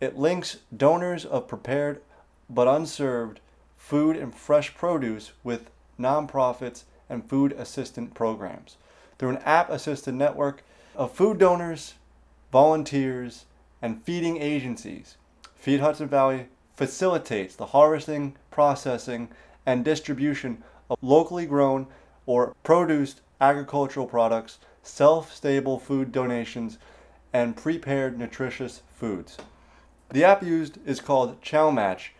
[0.00, 2.00] It links donors of prepared
[2.48, 3.40] but unserved
[3.76, 8.76] food and fresh produce with nonprofits and food assistant programs
[9.18, 10.62] through an app assisted network
[10.94, 11.94] of food donors,
[12.50, 13.44] volunteers,
[13.82, 15.16] and feeding agencies.
[15.54, 19.28] Feed Hudson Valley facilitates the harvesting, processing,
[19.66, 21.86] and distribution of locally grown
[22.26, 26.78] or produced agricultural products, self stable food donations,
[27.32, 29.36] and prepared nutritious foods.
[30.10, 32.12] The app used is called Chow Match,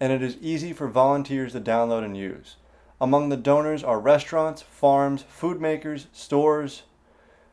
[0.00, 2.56] and it is easy for volunteers to download and use.
[3.00, 6.82] Among the donors are restaurants, farms, food makers, stores,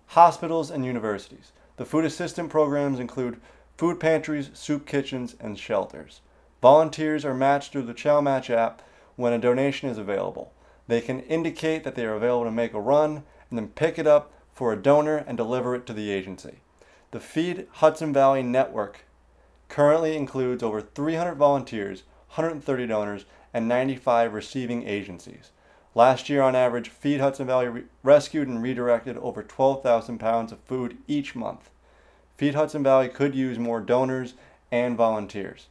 [0.08, 1.52] hospitals, and universities.
[1.80, 3.40] The food assistance programs include
[3.78, 6.20] food pantries, soup kitchens, and shelters.
[6.62, 8.82] Volunteers are matched through the Chow Match app
[9.16, 10.52] when a donation is available.
[10.90, 14.06] They can indicate that they are available to make a run and then pick it
[14.06, 16.60] up for a donor and deliver it to the agency.
[17.12, 19.06] The Feed Hudson Valley Network
[19.70, 22.04] currently includes over 300 volunteers,
[22.36, 23.24] 130 donors,
[23.54, 25.52] and 95 receiving agencies.
[25.96, 30.60] Last year, on average, Feed Hudson Valley re- rescued and redirected over 12,000 pounds of
[30.60, 31.70] food each month.
[32.38, 34.36] Feed Hudson Valley could use more donors
[34.72, 35.68] and volunteers.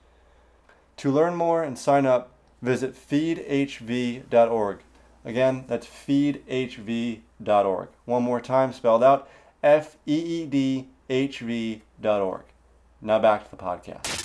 [0.99, 4.79] To learn more and sign up, visit feedhv.org.
[5.25, 7.89] Again, that's feedhv.org.
[8.05, 9.29] One more time, spelled out
[9.63, 12.43] F E E D H V.org.
[13.01, 14.18] Now back to the podcast.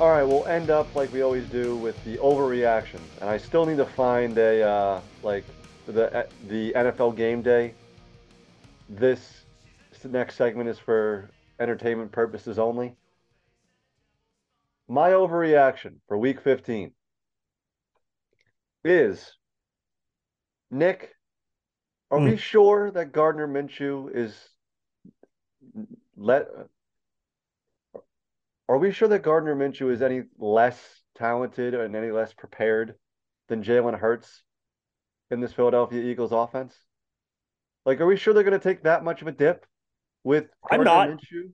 [0.00, 3.66] All right, we'll end up like we always do with the overreaction, and I still
[3.66, 5.42] need to find a uh, like
[5.88, 7.74] the the NFL game day.
[8.88, 9.44] This,
[9.90, 11.28] this next segment is for
[11.58, 12.94] entertainment purposes only.
[14.88, 16.92] My overreaction for Week 15
[18.84, 19.34] is
[20.70, 21.12] Nick.
[22.12, 24.32] Are we sure that Gardner Minshew is
[26.16, 26.46] let?
[28.68, 30.78] Are we sure that Gardner Minshew is any less
[31.16, 32.94] talented and any less prepared
[33.48, 34.42] than Jalen Hurts
[35.30, 36.74] in this Philadelphia Eagles offense?
[37.86, 39.64] Like, are we sure they're going to take that much of a dip
[40.22, 41.18] with I'm Gardner not.
[41.20, 41.50] Minshew?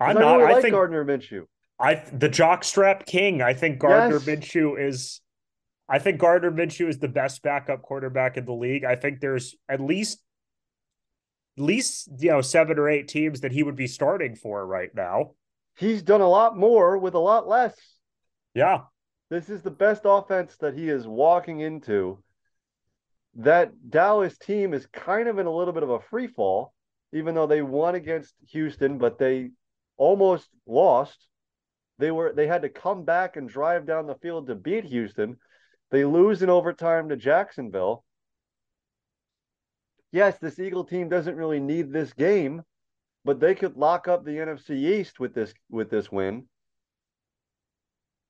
[0.00, 0.36] I'm I not.
[0.38, 1.44] really I like think Gardner Minshew.
[1.78, 3.40] I the jockstrap king.
[3.42, 4.24] I think Gardner Yes.
[4.24, 5.20] Minshew is.
[5.88, 8.84] I think Gardner Minshew is the best backup quarterback in the league.
[8.84, 10.22] I think there's at least,
[11.60, 15.32] least you know seven or eight teams that he would be starting for right now.
[15.76, 17.76] He's done a lot more with a lot less.
[18.54, 18.82] Yeah,
[19.30, 22.22] This is the best offense that he is walking into.
[23.36, 26.74] That Dallas team is kind of in a little bit of a free fall,
[27.12, 29.50] even though they won against Houston, but they
[29.96, 31.26] almost lost.
[31.98, 35.36] They were they had to come back and drive down the field to beat Houston.
[35.90, 38.04] They lose in overtime to Jacksonville.
[40.12, 42.62] Yes, this Eagle team doesn't really need this game,
[43.24, 46.46] but they could lock up the NFC East with this with this win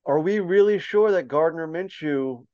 [0.08, 2.46] are we really sure that Gardner Minshew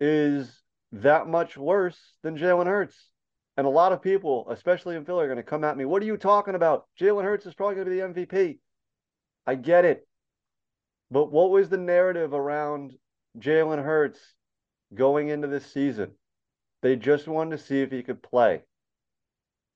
[0.00, 0.62] is
[0.92, 2.96] that much worse than Jalen Hurts?
[3.58, 5.84] And a lot of people, especially in Philly, are going to come at me.
[5.84, 6.86] What are you talking about?
[6.98, 8.58] Jalen Hurts is probably going to be the MVP.
[9.46, 10.08] I get it.
[11.10, 12.94] But what was the narrative around
[13.38, 14.18] Jalen Hurts
[14.94, 16.12] going into this season?
[16.80, 18.62] They just wanted to see if he could play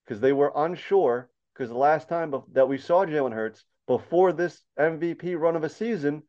[0.07, 1.29] because they were unsure.
[1.53, 5.69] Because the last time that we saw Jalen Hurts before this MVP run of a
[5.69, 6.23] season,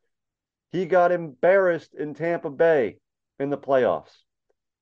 [0.72, 2.98] he got embarrassed in Tampa Bay
[3.40, 4.16] in the playoffs.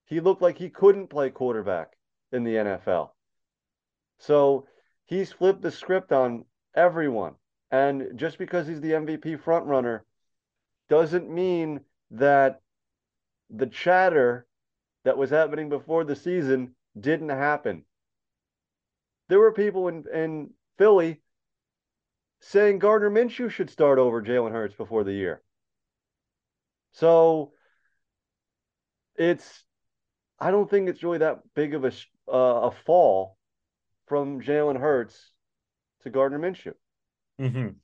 [0.06, 1.94] He looked like he couldn't play quarterback
[2.32, 3.10] in the NFL.
[4.20, 4.68] So
[5.06, 7.36] he's flipped the script on everyone.
[7.72, 10.02] And just because he's the MVP frontrunner
[10.90, 11.82] doesn't mean
[12.12, 12.62] that
[13.50, 14.46] the chatter
[15.04, 17.84] that was happening before the season didn't happen.
[19.28, 21.22] There were people in, in Philly
[22.40, 25.42] saying Gardner Minshew should start over Jalen Hurts before the year.
[26.94, 27.54] So
[29.16, 29.64] it's
[30.40, 31.92] I don't think it's really that big of a
[32.32, 33.38] uh, a fall
[34.08, 35.32] from Jalen Hurts
[36.04, 36.74] to Gardner Minshew.
[37.40, 37.76] hmm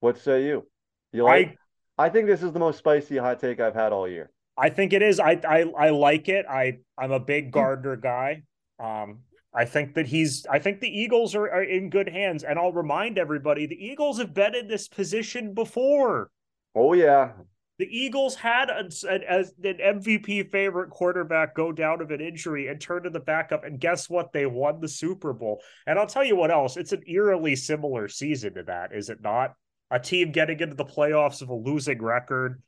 [0.00, 0.68] What say you?
[1.12, 1.58] You like?
[1.98, 4.30] I think this is the most spicy hot take I've had all year.
[4.56, 5.18] I think it is.
[5.18, 6.46] I I I like it.
[6.48, 8.44] I I'm a big Gardner guy.
[8.78, 9.20] Um,
[9.54, 10.46] I think that he's.
[10.50, 14.18] I think the Eagles are, are in good hands, and I'll remind everybody: the Eagles
[14.18, 16.30] have been in this position before.
[16.74, 17.32] Oh yeah,
[17.78, 22.68] The Eagles had a, an, as an MVP favorite quarterback go down of an injury
[22.68, 24.32] and turn to the backup, and guess what?
[24.32, 25.60] They won the Super Bowl.
[25.86, 26.76] And I'll tell you what else.
[26.76, 29.54] It's an eerily similar season to that, is it not?
[29.90, 32.62] A team getting into the playoffs of a losing record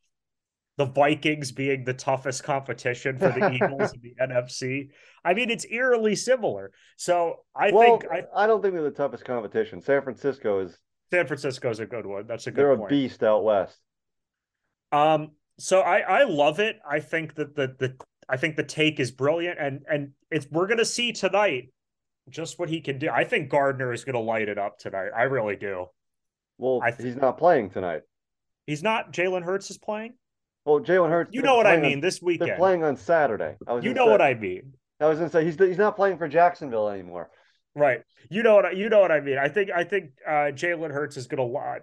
[0.77, 4.89] the Vikings being the toughest competition for the Eagles in the NFC.
[5.25, 6.71] I mean, it's eerily similar.
[6.97, 9.81] So I well, think I, I don't think they're the toughest competition.
[9.81, 10.79] San Francisco is
[11.11, 12.27] San Francisco's a good one.
[12.27, 13.79] That's a good they're a beast out west.
[14.93, 16.79] Um, so I I love it.
[16.89, 17.97] I think that the the
[18.29, 21.73] I think the take is brilliant, and and it's we're gonna see tonight
[22.29, 23.09] just what he can do.
[23.09, 25.11] I think Gardner is gonna light it up tonight.
[25.17, 25.87] I really do.
[26.59, 28.03] Well, th- he's not playing tonight.
[28.67, 29.13] He's not.
[29.13, 30.15] Jalen Hurts is playing.
[30.67, 31.31] Well, Jalen Hurts.
[31.33, 32.01] You know what I playing on- mean.
[32.01, 32.51] This weekend.
[32.51, 33.55] they're playing on Saturday.
[33.67, 34.75] I was You know say- what I mean.
[35.01, 37.31] I was gonna say he's he's not playing for Jacksonville anymore.
[37.75, 38.01] Right.
[38.31, 39.37] You know what I, you know what I mean.
[39.39, 41.83] I think I think uh Jalen Hurts is gonna lot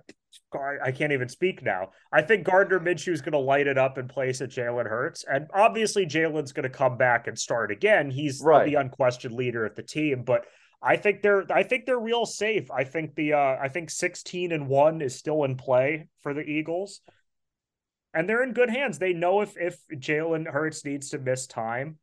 [0.84, 1.92] I can't even speak now.
[2.12, 5.24] I think Gardner Minshew is gonna light it up in place at Jalen Hurts.
[5.32, 8.10] And obviously Jalen's gonna come back and start again.
[8.10, 8.66] He's Right.
[8.66, 10.46] the unquestioned leader of the team, but
[10.82, 12.72] I think they're I think they're real safe.
[12.72, 16.42] I think the uh I think 16 and 1 is still in play for the
[16.42, 17.02] Eagles.
[18.14, 19.00] And they're in good hands.
[19.00, 21.98] They know if if Jalen Hurts needs to miss time,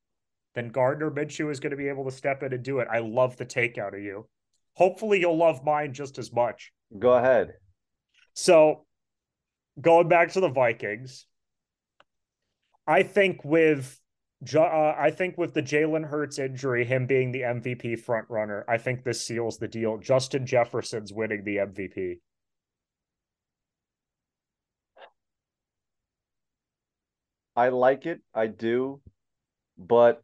[0.54, 2.88] then Gardner Minshew is going to be able to step in and do it.
[2.90, 4.28] I love the take out of you.
[4.74, 6.72] Hopefully, you'll love mine just as much.
[6.98, 7.54] Go ahead.
[8.34, 8.86] So,
[9.80, 11.26] going back to the Vikings,
[12.86, 14.00] I think with
[14.56, 18.78] uh, I think with the Jalen Hurts injury, him being the MVP front runner, I
[18.78, 19.98] think this seals the deal.
[19.98, 22.18] Justin Jefferson's winning the MVP.
[27.56, 28.20] I like it.
[28.34, 29.00] I do.
[29.78, 30.22] But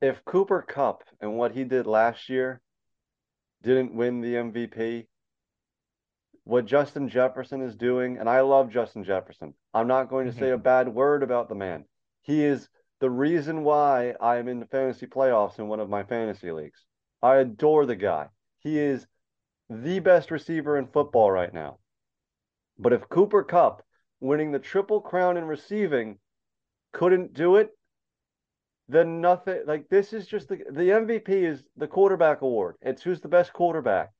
[0.00, 2.60] if Cooper Kupp and what he did last year
[3.62, 5.06] didn't win the MVP,
[6.44, 9.54] what Justin Jefferson is doing, and I love Justin Jefferson.
[9.74, 10.62] I'm not going to say a mm-hmm.
[10.62, 11.84] bad word about the man.
[12.22, 12.68] He is
[13.00, 16.84] the reason why I am in the fantasy playoffs in one of my fantasy leagues.
[17.22, 18.28] I adore the guy.
[18.60, 19.06] He is
[19.68, 21.78] the best receiver in football right now.
[22.78, 23.82] But if Cooper Kupp
[24.20, 26.18] winning the triple crown in receiving
[26.92, 27.70] couldn't do it,
[28.88, 32.76] then nothing like this is just the the MVP is the quarterback award.
[32.82, 34.10] It's who's the best quarterback.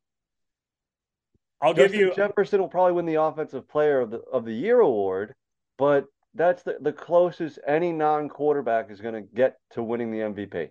[1.61, 4.55] I'll Justin give you Jefferson will probably win the offensive player of the of the
[4.55, 5.35] year award,
[5.77, 10.69] but that's the, the closest any non-quarterback is going to get to winning the MVP.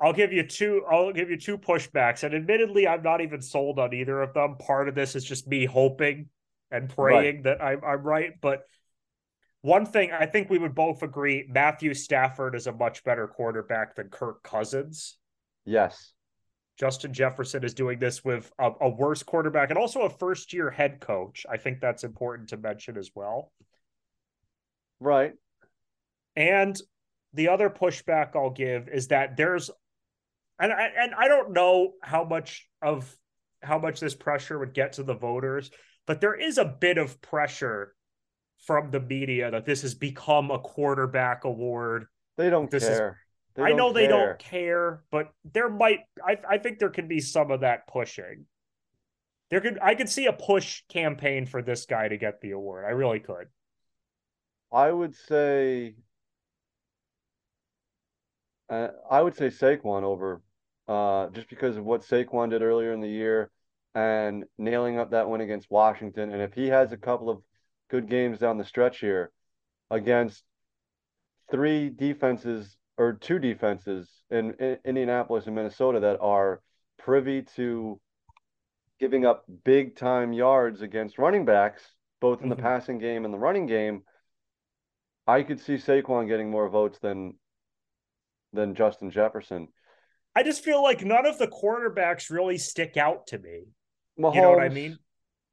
[0.00, 0.82] I'll give you two.
[0.90, 4.56] I'll give you two pushbacks, and admittedly, I'm not even sold on either of them.
[4.56, 6.28] Part of this is just me hoping
[6.70, 8.32] and praying that I'm, I'm right.
[8.40, 8.62] But
[9.62, 13.96] one thing I think we would both agree: Matthew Stafford is a much better quarterback
[13.96, 15.16] than Kirk Cousins.
[15.64, 16.12] Yes.
[16.78, 20.70] Justin Jefferson is doing this with a, a worse quarterback and also a first year
[20.70, 21.44] head coach.
[21.50, 23.52] I think that's important to mention as well.
[25.00, 25.32] Right.
[26.36, 26.80] And
[27.34, 29.70] the other pushback I'll give is that there's,
[30.60, 33.12] and I, and I don't know how much of
[33.60, 35.70] how much this pressure would get to the voters,
[36.08, 37.94] but there is a bit of pressure
[38.64, 42.06] from the media that this has become a quarterback award.
[42.38, 43.20] They don't This is- care.
[43.54, 46.00] They I don't know they don't care, but there might.
[46.24, 48.46] I I think there could be some of that pushing.
[49.50, 52.84] There could I could see a push campaign for this guy to get the award.
[52.84, 53.48] I really could.
[54.70, 55.96] I would say
[58.70, 60.40] uh, I would say Saquon over
[60.86, 63.50] uh, just because of what Saquon did earlier in the year
[63.98, 66.30] and nailing up that win against Washington.
[66.30, 67.42] And if he has a couple of
[67.90, 69.32] good games down the stretch here
[69.90, 70.44] against
[71.50, 76.60] three defenses or two defenses in, in Indianapolis and Minnesota that are
[76.96, 78.00] privy to
[79.00, 81.82] giving up big time yards against running backs,
[82.20, 82.62] both in the Mhm.
[82.62, 84.04] passing game and the running game,
[85.26, 87.36] I could see Saquon getting more votes than
[88.52, 89.68] than Justin Jefferson.
[90.36, 93.66] I just feel like none of the quarterbacks really stick out to me.
[94.18, 94.98] Mahomes, You know what I mean?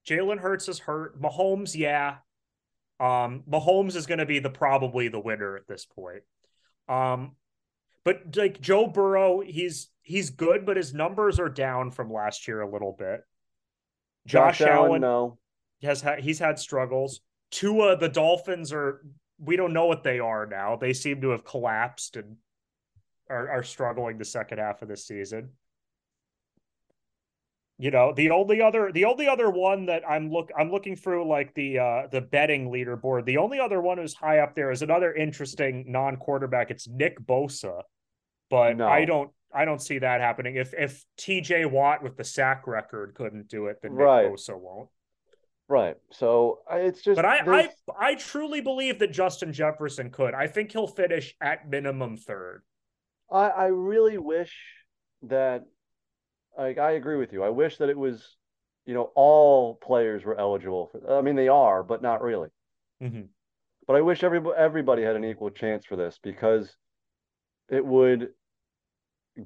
[0.08, 1.20] Jalen Hurts is hurt.
[1.22, 2.18] Mahomes, yeah.
[3.00, 6.24] Um, Mahomes is going to be the probably the winner at this point.
[6.88, 7.36] Um,
[8.04, 12.62] but like Joe Burrow, he's he's good, but his numbers are down from last year
[12.62, 13.22] a little bit.
[14.28, 15.38] Josh, Allen, no.
[15.82, 17.22] has had he's had struggles.
[17.52, 19.02] Tua, the Dolphins are
[19.40, 20.76] we don't know what they are now.
[20.76, 22.38] They seem to have collapsed and
[23.30, 25.50] are, are struggling the second half of the season.
[27.78, 31.28] You know the only other the only other one that i'm look i'm looking through
[31.28, 34.82] like the uh the betting leaderboard the only other one who's high up there is
[34.82, 37.82] another interesting non-quarterback it's nick bosa
[38.50, 38.88] but No.
[38.88, 43.14] i don't i don't see that happening if if tj watt with the sack record
[43.14, 44.26] couldn't do it then nick Right.
[44.32, 44.90] bosa won't
[45.68, 45.96] Right.
[46.12, 47.16] So it's just.
[47.16, 47.70] but I, I
[48.00, 52.62] i truly believe that justin jefferson could i think he'll finish at minimum third
[53.32, 54.56] I, I really wish
[55.24, 55.66] that
[56.58, 57.44] like I agree with you.
[57.44, 58.38] I wish that it was,
[58.86, 62.50] you know, all players were eligible for I mean they are, but not really.
[63.02, 63.30] Mhm.
[63.88, 66.76] But I wish everybody everybody had an equal chance for this because
[67.70, 68.30] it would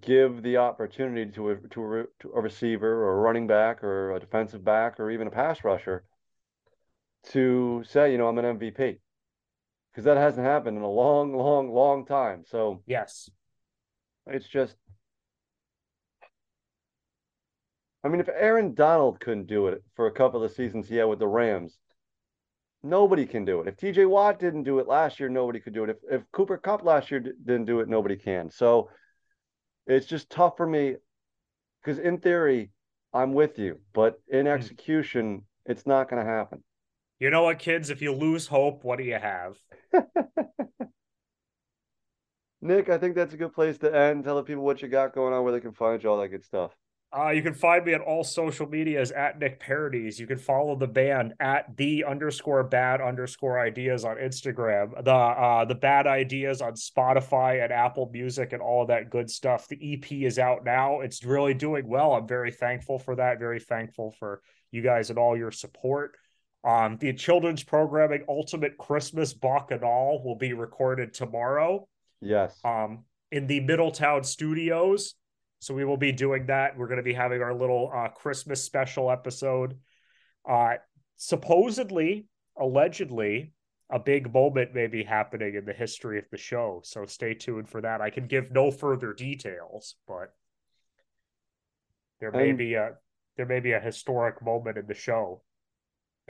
[0.01, 4.11] give the opportunity to a, to a, to a receiver or a running back or
[4.11, 6.03] a defensive back or even a pass rusher
[7.31, 8.99] to say, you know, I'm an MVP.
[9.91, 12.43] Because that hasn't happened in a long, long, long time.
[12.45, 13.29] So yes
[14.31, 14.75] it's just,
[18.03, 21.05] I mean, if Aaron Donald couldn't do it for a couple of seasons he had
[21.05, 21.77] with the Rams,
[22.81, 23.67] nobody can do it.
[23.67, 25.89] If TJ Watt didn't do it last year, nobody could do it.
[25.89, 28.49] If if Cooper Kupp last year d- didn't do it, nobody can.
[28.49, 28.89] So
[29.85, 30.95] it's just tough for me
[31.81, 32.71] because in theory,
[33.13, 34.51] I'm with you, but in hmm.
[34.51, 36.63] execution, it's not going to happen.
[37.19, 39.57] you know what kids if you lose hope what do you have
[42.61, 44.25] Nick, I think that's a good place to end.
[44.25, 46.27] Tell the people what you got going on, where they can find you, all that
[46.27, 46.75] good stuff.
[47.11, 50.19] Uh, you can find me on all social medias at Nick Parodies.
[50.19, 55.03] You can follow the band at the underscore bad underscore ideas on Instagram.
[55.03, 59.27] The uh the bad ideas on Spotify and Apple Music and all of that good
[59.27, 59.67] stuff.
[59.67, 61.01] The EP is out now.
[61.01, 62.13] It's really doing well.
[62.13, 63.39] I'm very thankful for that.
[63.39, 66.15] Very thankful for you guys and all your support.
[66.63, 71.87] Um, the children's programming Ultimate Christmas Bacchanal will be recorded tomorrow
[72.21, 72.59] Yes.
[72.63, 75.15] um, in the Middletown studios.
[75.59, 76.77] So we will be doing that.
[76.77, 79.77] We're going to be having our little uh, Christmas special episode.
[80.49, 80.75] Uh,
[81.17, 82.25] supposedly,
[82.57, 83.53] allegedly,
[83.89, 86.81] a big moment may be happening in the history of the show.
[86.85, 88.01] So stay tuned for that.
[88.01, 90.33] I can give no further details, but
[92.19, 92.95] there may And- be a
[93.37, 95.41] there may be a historic moment in the show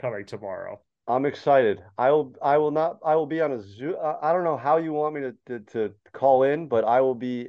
[0.00, 0.80] coming tomorrow.
[1.08, 1.82] I'm excited.
[1.98, 2.36] I will.
[2.40, 2.98] I will not.
[3.04, 3.96] I will be on a Zoom.
[4.22, 7.16] I don't know how you want me to, to to call in, but I will
[7.16, 7.48] be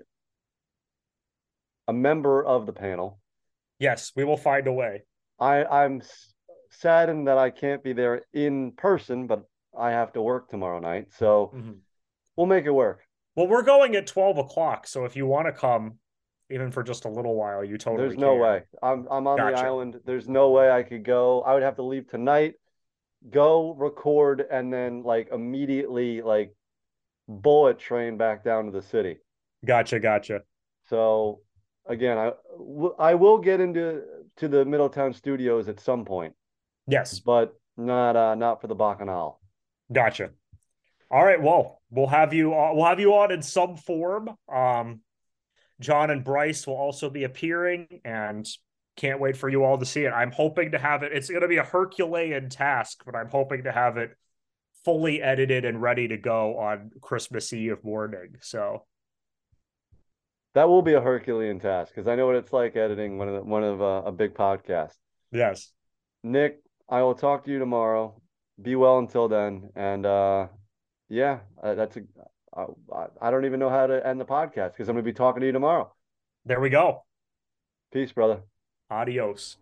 [1.87, 3.19] a member of the panel.
[3.79, 5.03] Yes, we will find a way.
[5.39, 6.01] I I'm
[6.69, 9.43] saddened that I can't be there in person, but
[9.77, 11.71] I have to work tomorrow night, so mm-hmm.
[12.35, 13.01] we'll make it work.
[13.35, 15.95] Well, we're going at twelve o'clock, so if you want to come,
[16.49, 18.07] even for just a little while, you totally.
[18.07, 18.41] There's no can.
[18.41, 18.63] way.
[18.83, 19.99] I'm I'm on the island.
[20.05, 21.41] There's no way I could go.
[21.41, 22.55] I would have to leave tonight,
[23.29, 26.53] go record, and then like immediately like
[27.27, 29.17] bullet train back down to the city.
[29.65, 30.41] Gotcha, gotcha.
[30.89, 31.41] So
[31.85, 32.31] again, I
[32.99, 34.01] I will get into
[34.37, 36.33] to the Middletown studios at some point,
[36.87, 39.39] Yes, but not uh not for the Bacchanal.
[39.91, 40.31] gotcha.
[41.09, 42.53] All right, well, we'll have you.
[42.53, 44.29] Uh, we'll have you on in some form.
[44.53, 45.01] Um,
[45.81, 48.47] John and Bryce will also be appearing, and
[48.95, 50.11] can't wait for you all to see it.
[50.11, 51.11] I'm hoping to have it.
[51.11, 54.11] It's going to be a Herculean task, but I'm hoping to have it
[54.85, 58.35] fully edited and ready to go on Christmas Eve morning.
[58.41, 58.85] So
[60.53, 63.35] That will be a Herculean task because I know what it's like editing one of
[63.35, 64.95] the, one of uh, a big podcast.
[65.31, 65.71] yes,
[66.23, 68.19] Nick, I will talk to you tomorrow.
[68.61, 70.47] Be well until then, and uh,
[71.09, 72.01] yeah, uh, that's a.
[72.55, 75.09] I, I- I don't even know how to end the podcast because I'm going to
[75.09, 75.93] be talking to you tomorrow.
[76.45, 77.05] there we go.
[77.93, 78.41] Peace, brother.
[78.89, 79.55] Adios.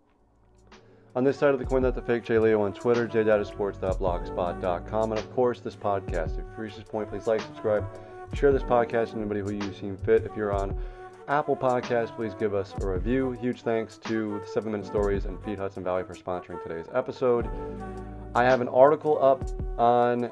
[1.16, 5.20] On this side of the coin, that's the fake J Leo on Twitter, jdatasports.blogspot.com, and
[5.20, 6.32] of course, this podcast.
[6.34, 7.86] If you reach this point, please like, subscribe,
[8.34, 10.26] share this podcast with anybody who you seem fit.
[10.26, 10.78] If you're on
[11.28, 13.32] Apple Podcasts, please give us a review.
[13.34, 17.50] Huge thanks to the Seven Minute Stories and Feed Hudson Valley for sponsoring today's episode.
[18.36, 19.44] I have an article up
[19.80, 20.32] on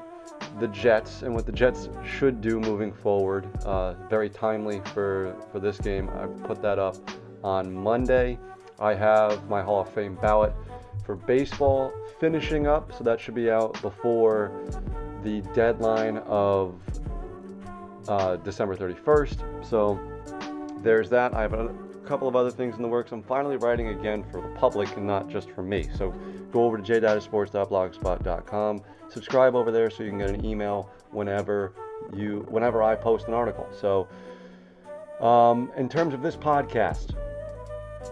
[0.60, 3.48] the Jets and what the Jets should do moving forward.
[3.64, 6.08] Uh, very timely for for this game.
[6.10, 6.96] I put that up
[7.42, 8.38] on Monday.
[8.78, 10.52] I have my Hall of Fame ballot
[11.04, 14.52] for baseball finishing up, so that should be out before
[15.22, 16.80] the deadline of
[18.08, 19.64] uh, December 31st.
[19.64, 20.00] So
[20.82, 21.34] there's that.
[21.34, 21.74] I have a
[22.06, 23.12] couple of other things in the works.
[23.12, 25.86] I'm finally writing again for the public and not just for me.
[25.96, 26.10] So
[26.52, 28.82] go over to jdatasports.blogspot.com.
[29.08, 31.72] Subscribe over there so you can get an email whenever
[32.14, 33.68] you whenever I post an article.
[33.78, 34.08] So
[35.24, 37.14] um, in terms of this podcast,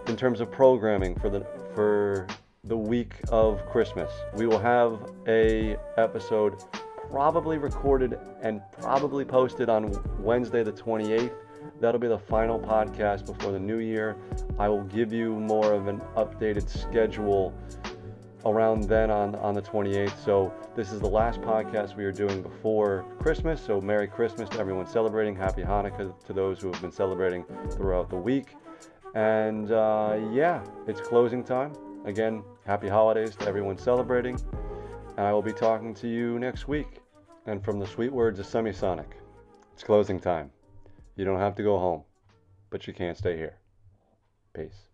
[0.09, 2.27] in terms of programming for the for
[2.65, 6.63] the week of Christmas, we will have a episode
[7.11, 11.33] probably recorded and probably posted on Wednesday the 28th
[11.81, 14.17] That'll be the final podcast before the new year.
[14.59, 17.53] I will give you more of an updated schedule
[18.45, 20.25] around then on, on the 28th.
[20.25, 23.61] So this is the last podcast we are doing before Christmas.
[23.61, 25.37] So Merry Christmas to everyone celebrating.
[25.37, 28.55] Happy Hanukkah to those who have been celebrating throughout the week.
[29.15, 31.73] And uh, yeah, it's closing time.
[32.05, 34.39] Again, happy holidays to everyone celebrating.
[35.17, 37.01] And I will be talking to you next week.
[37.47, 39.13] And from the sweet words of Semisonic,
[39.73, 40.51] it's closing time.
[41.15, 42.03] You don't have to go home,
[42.71, 43.57] but you can't stay here.
[44.53, 44.86] Peace.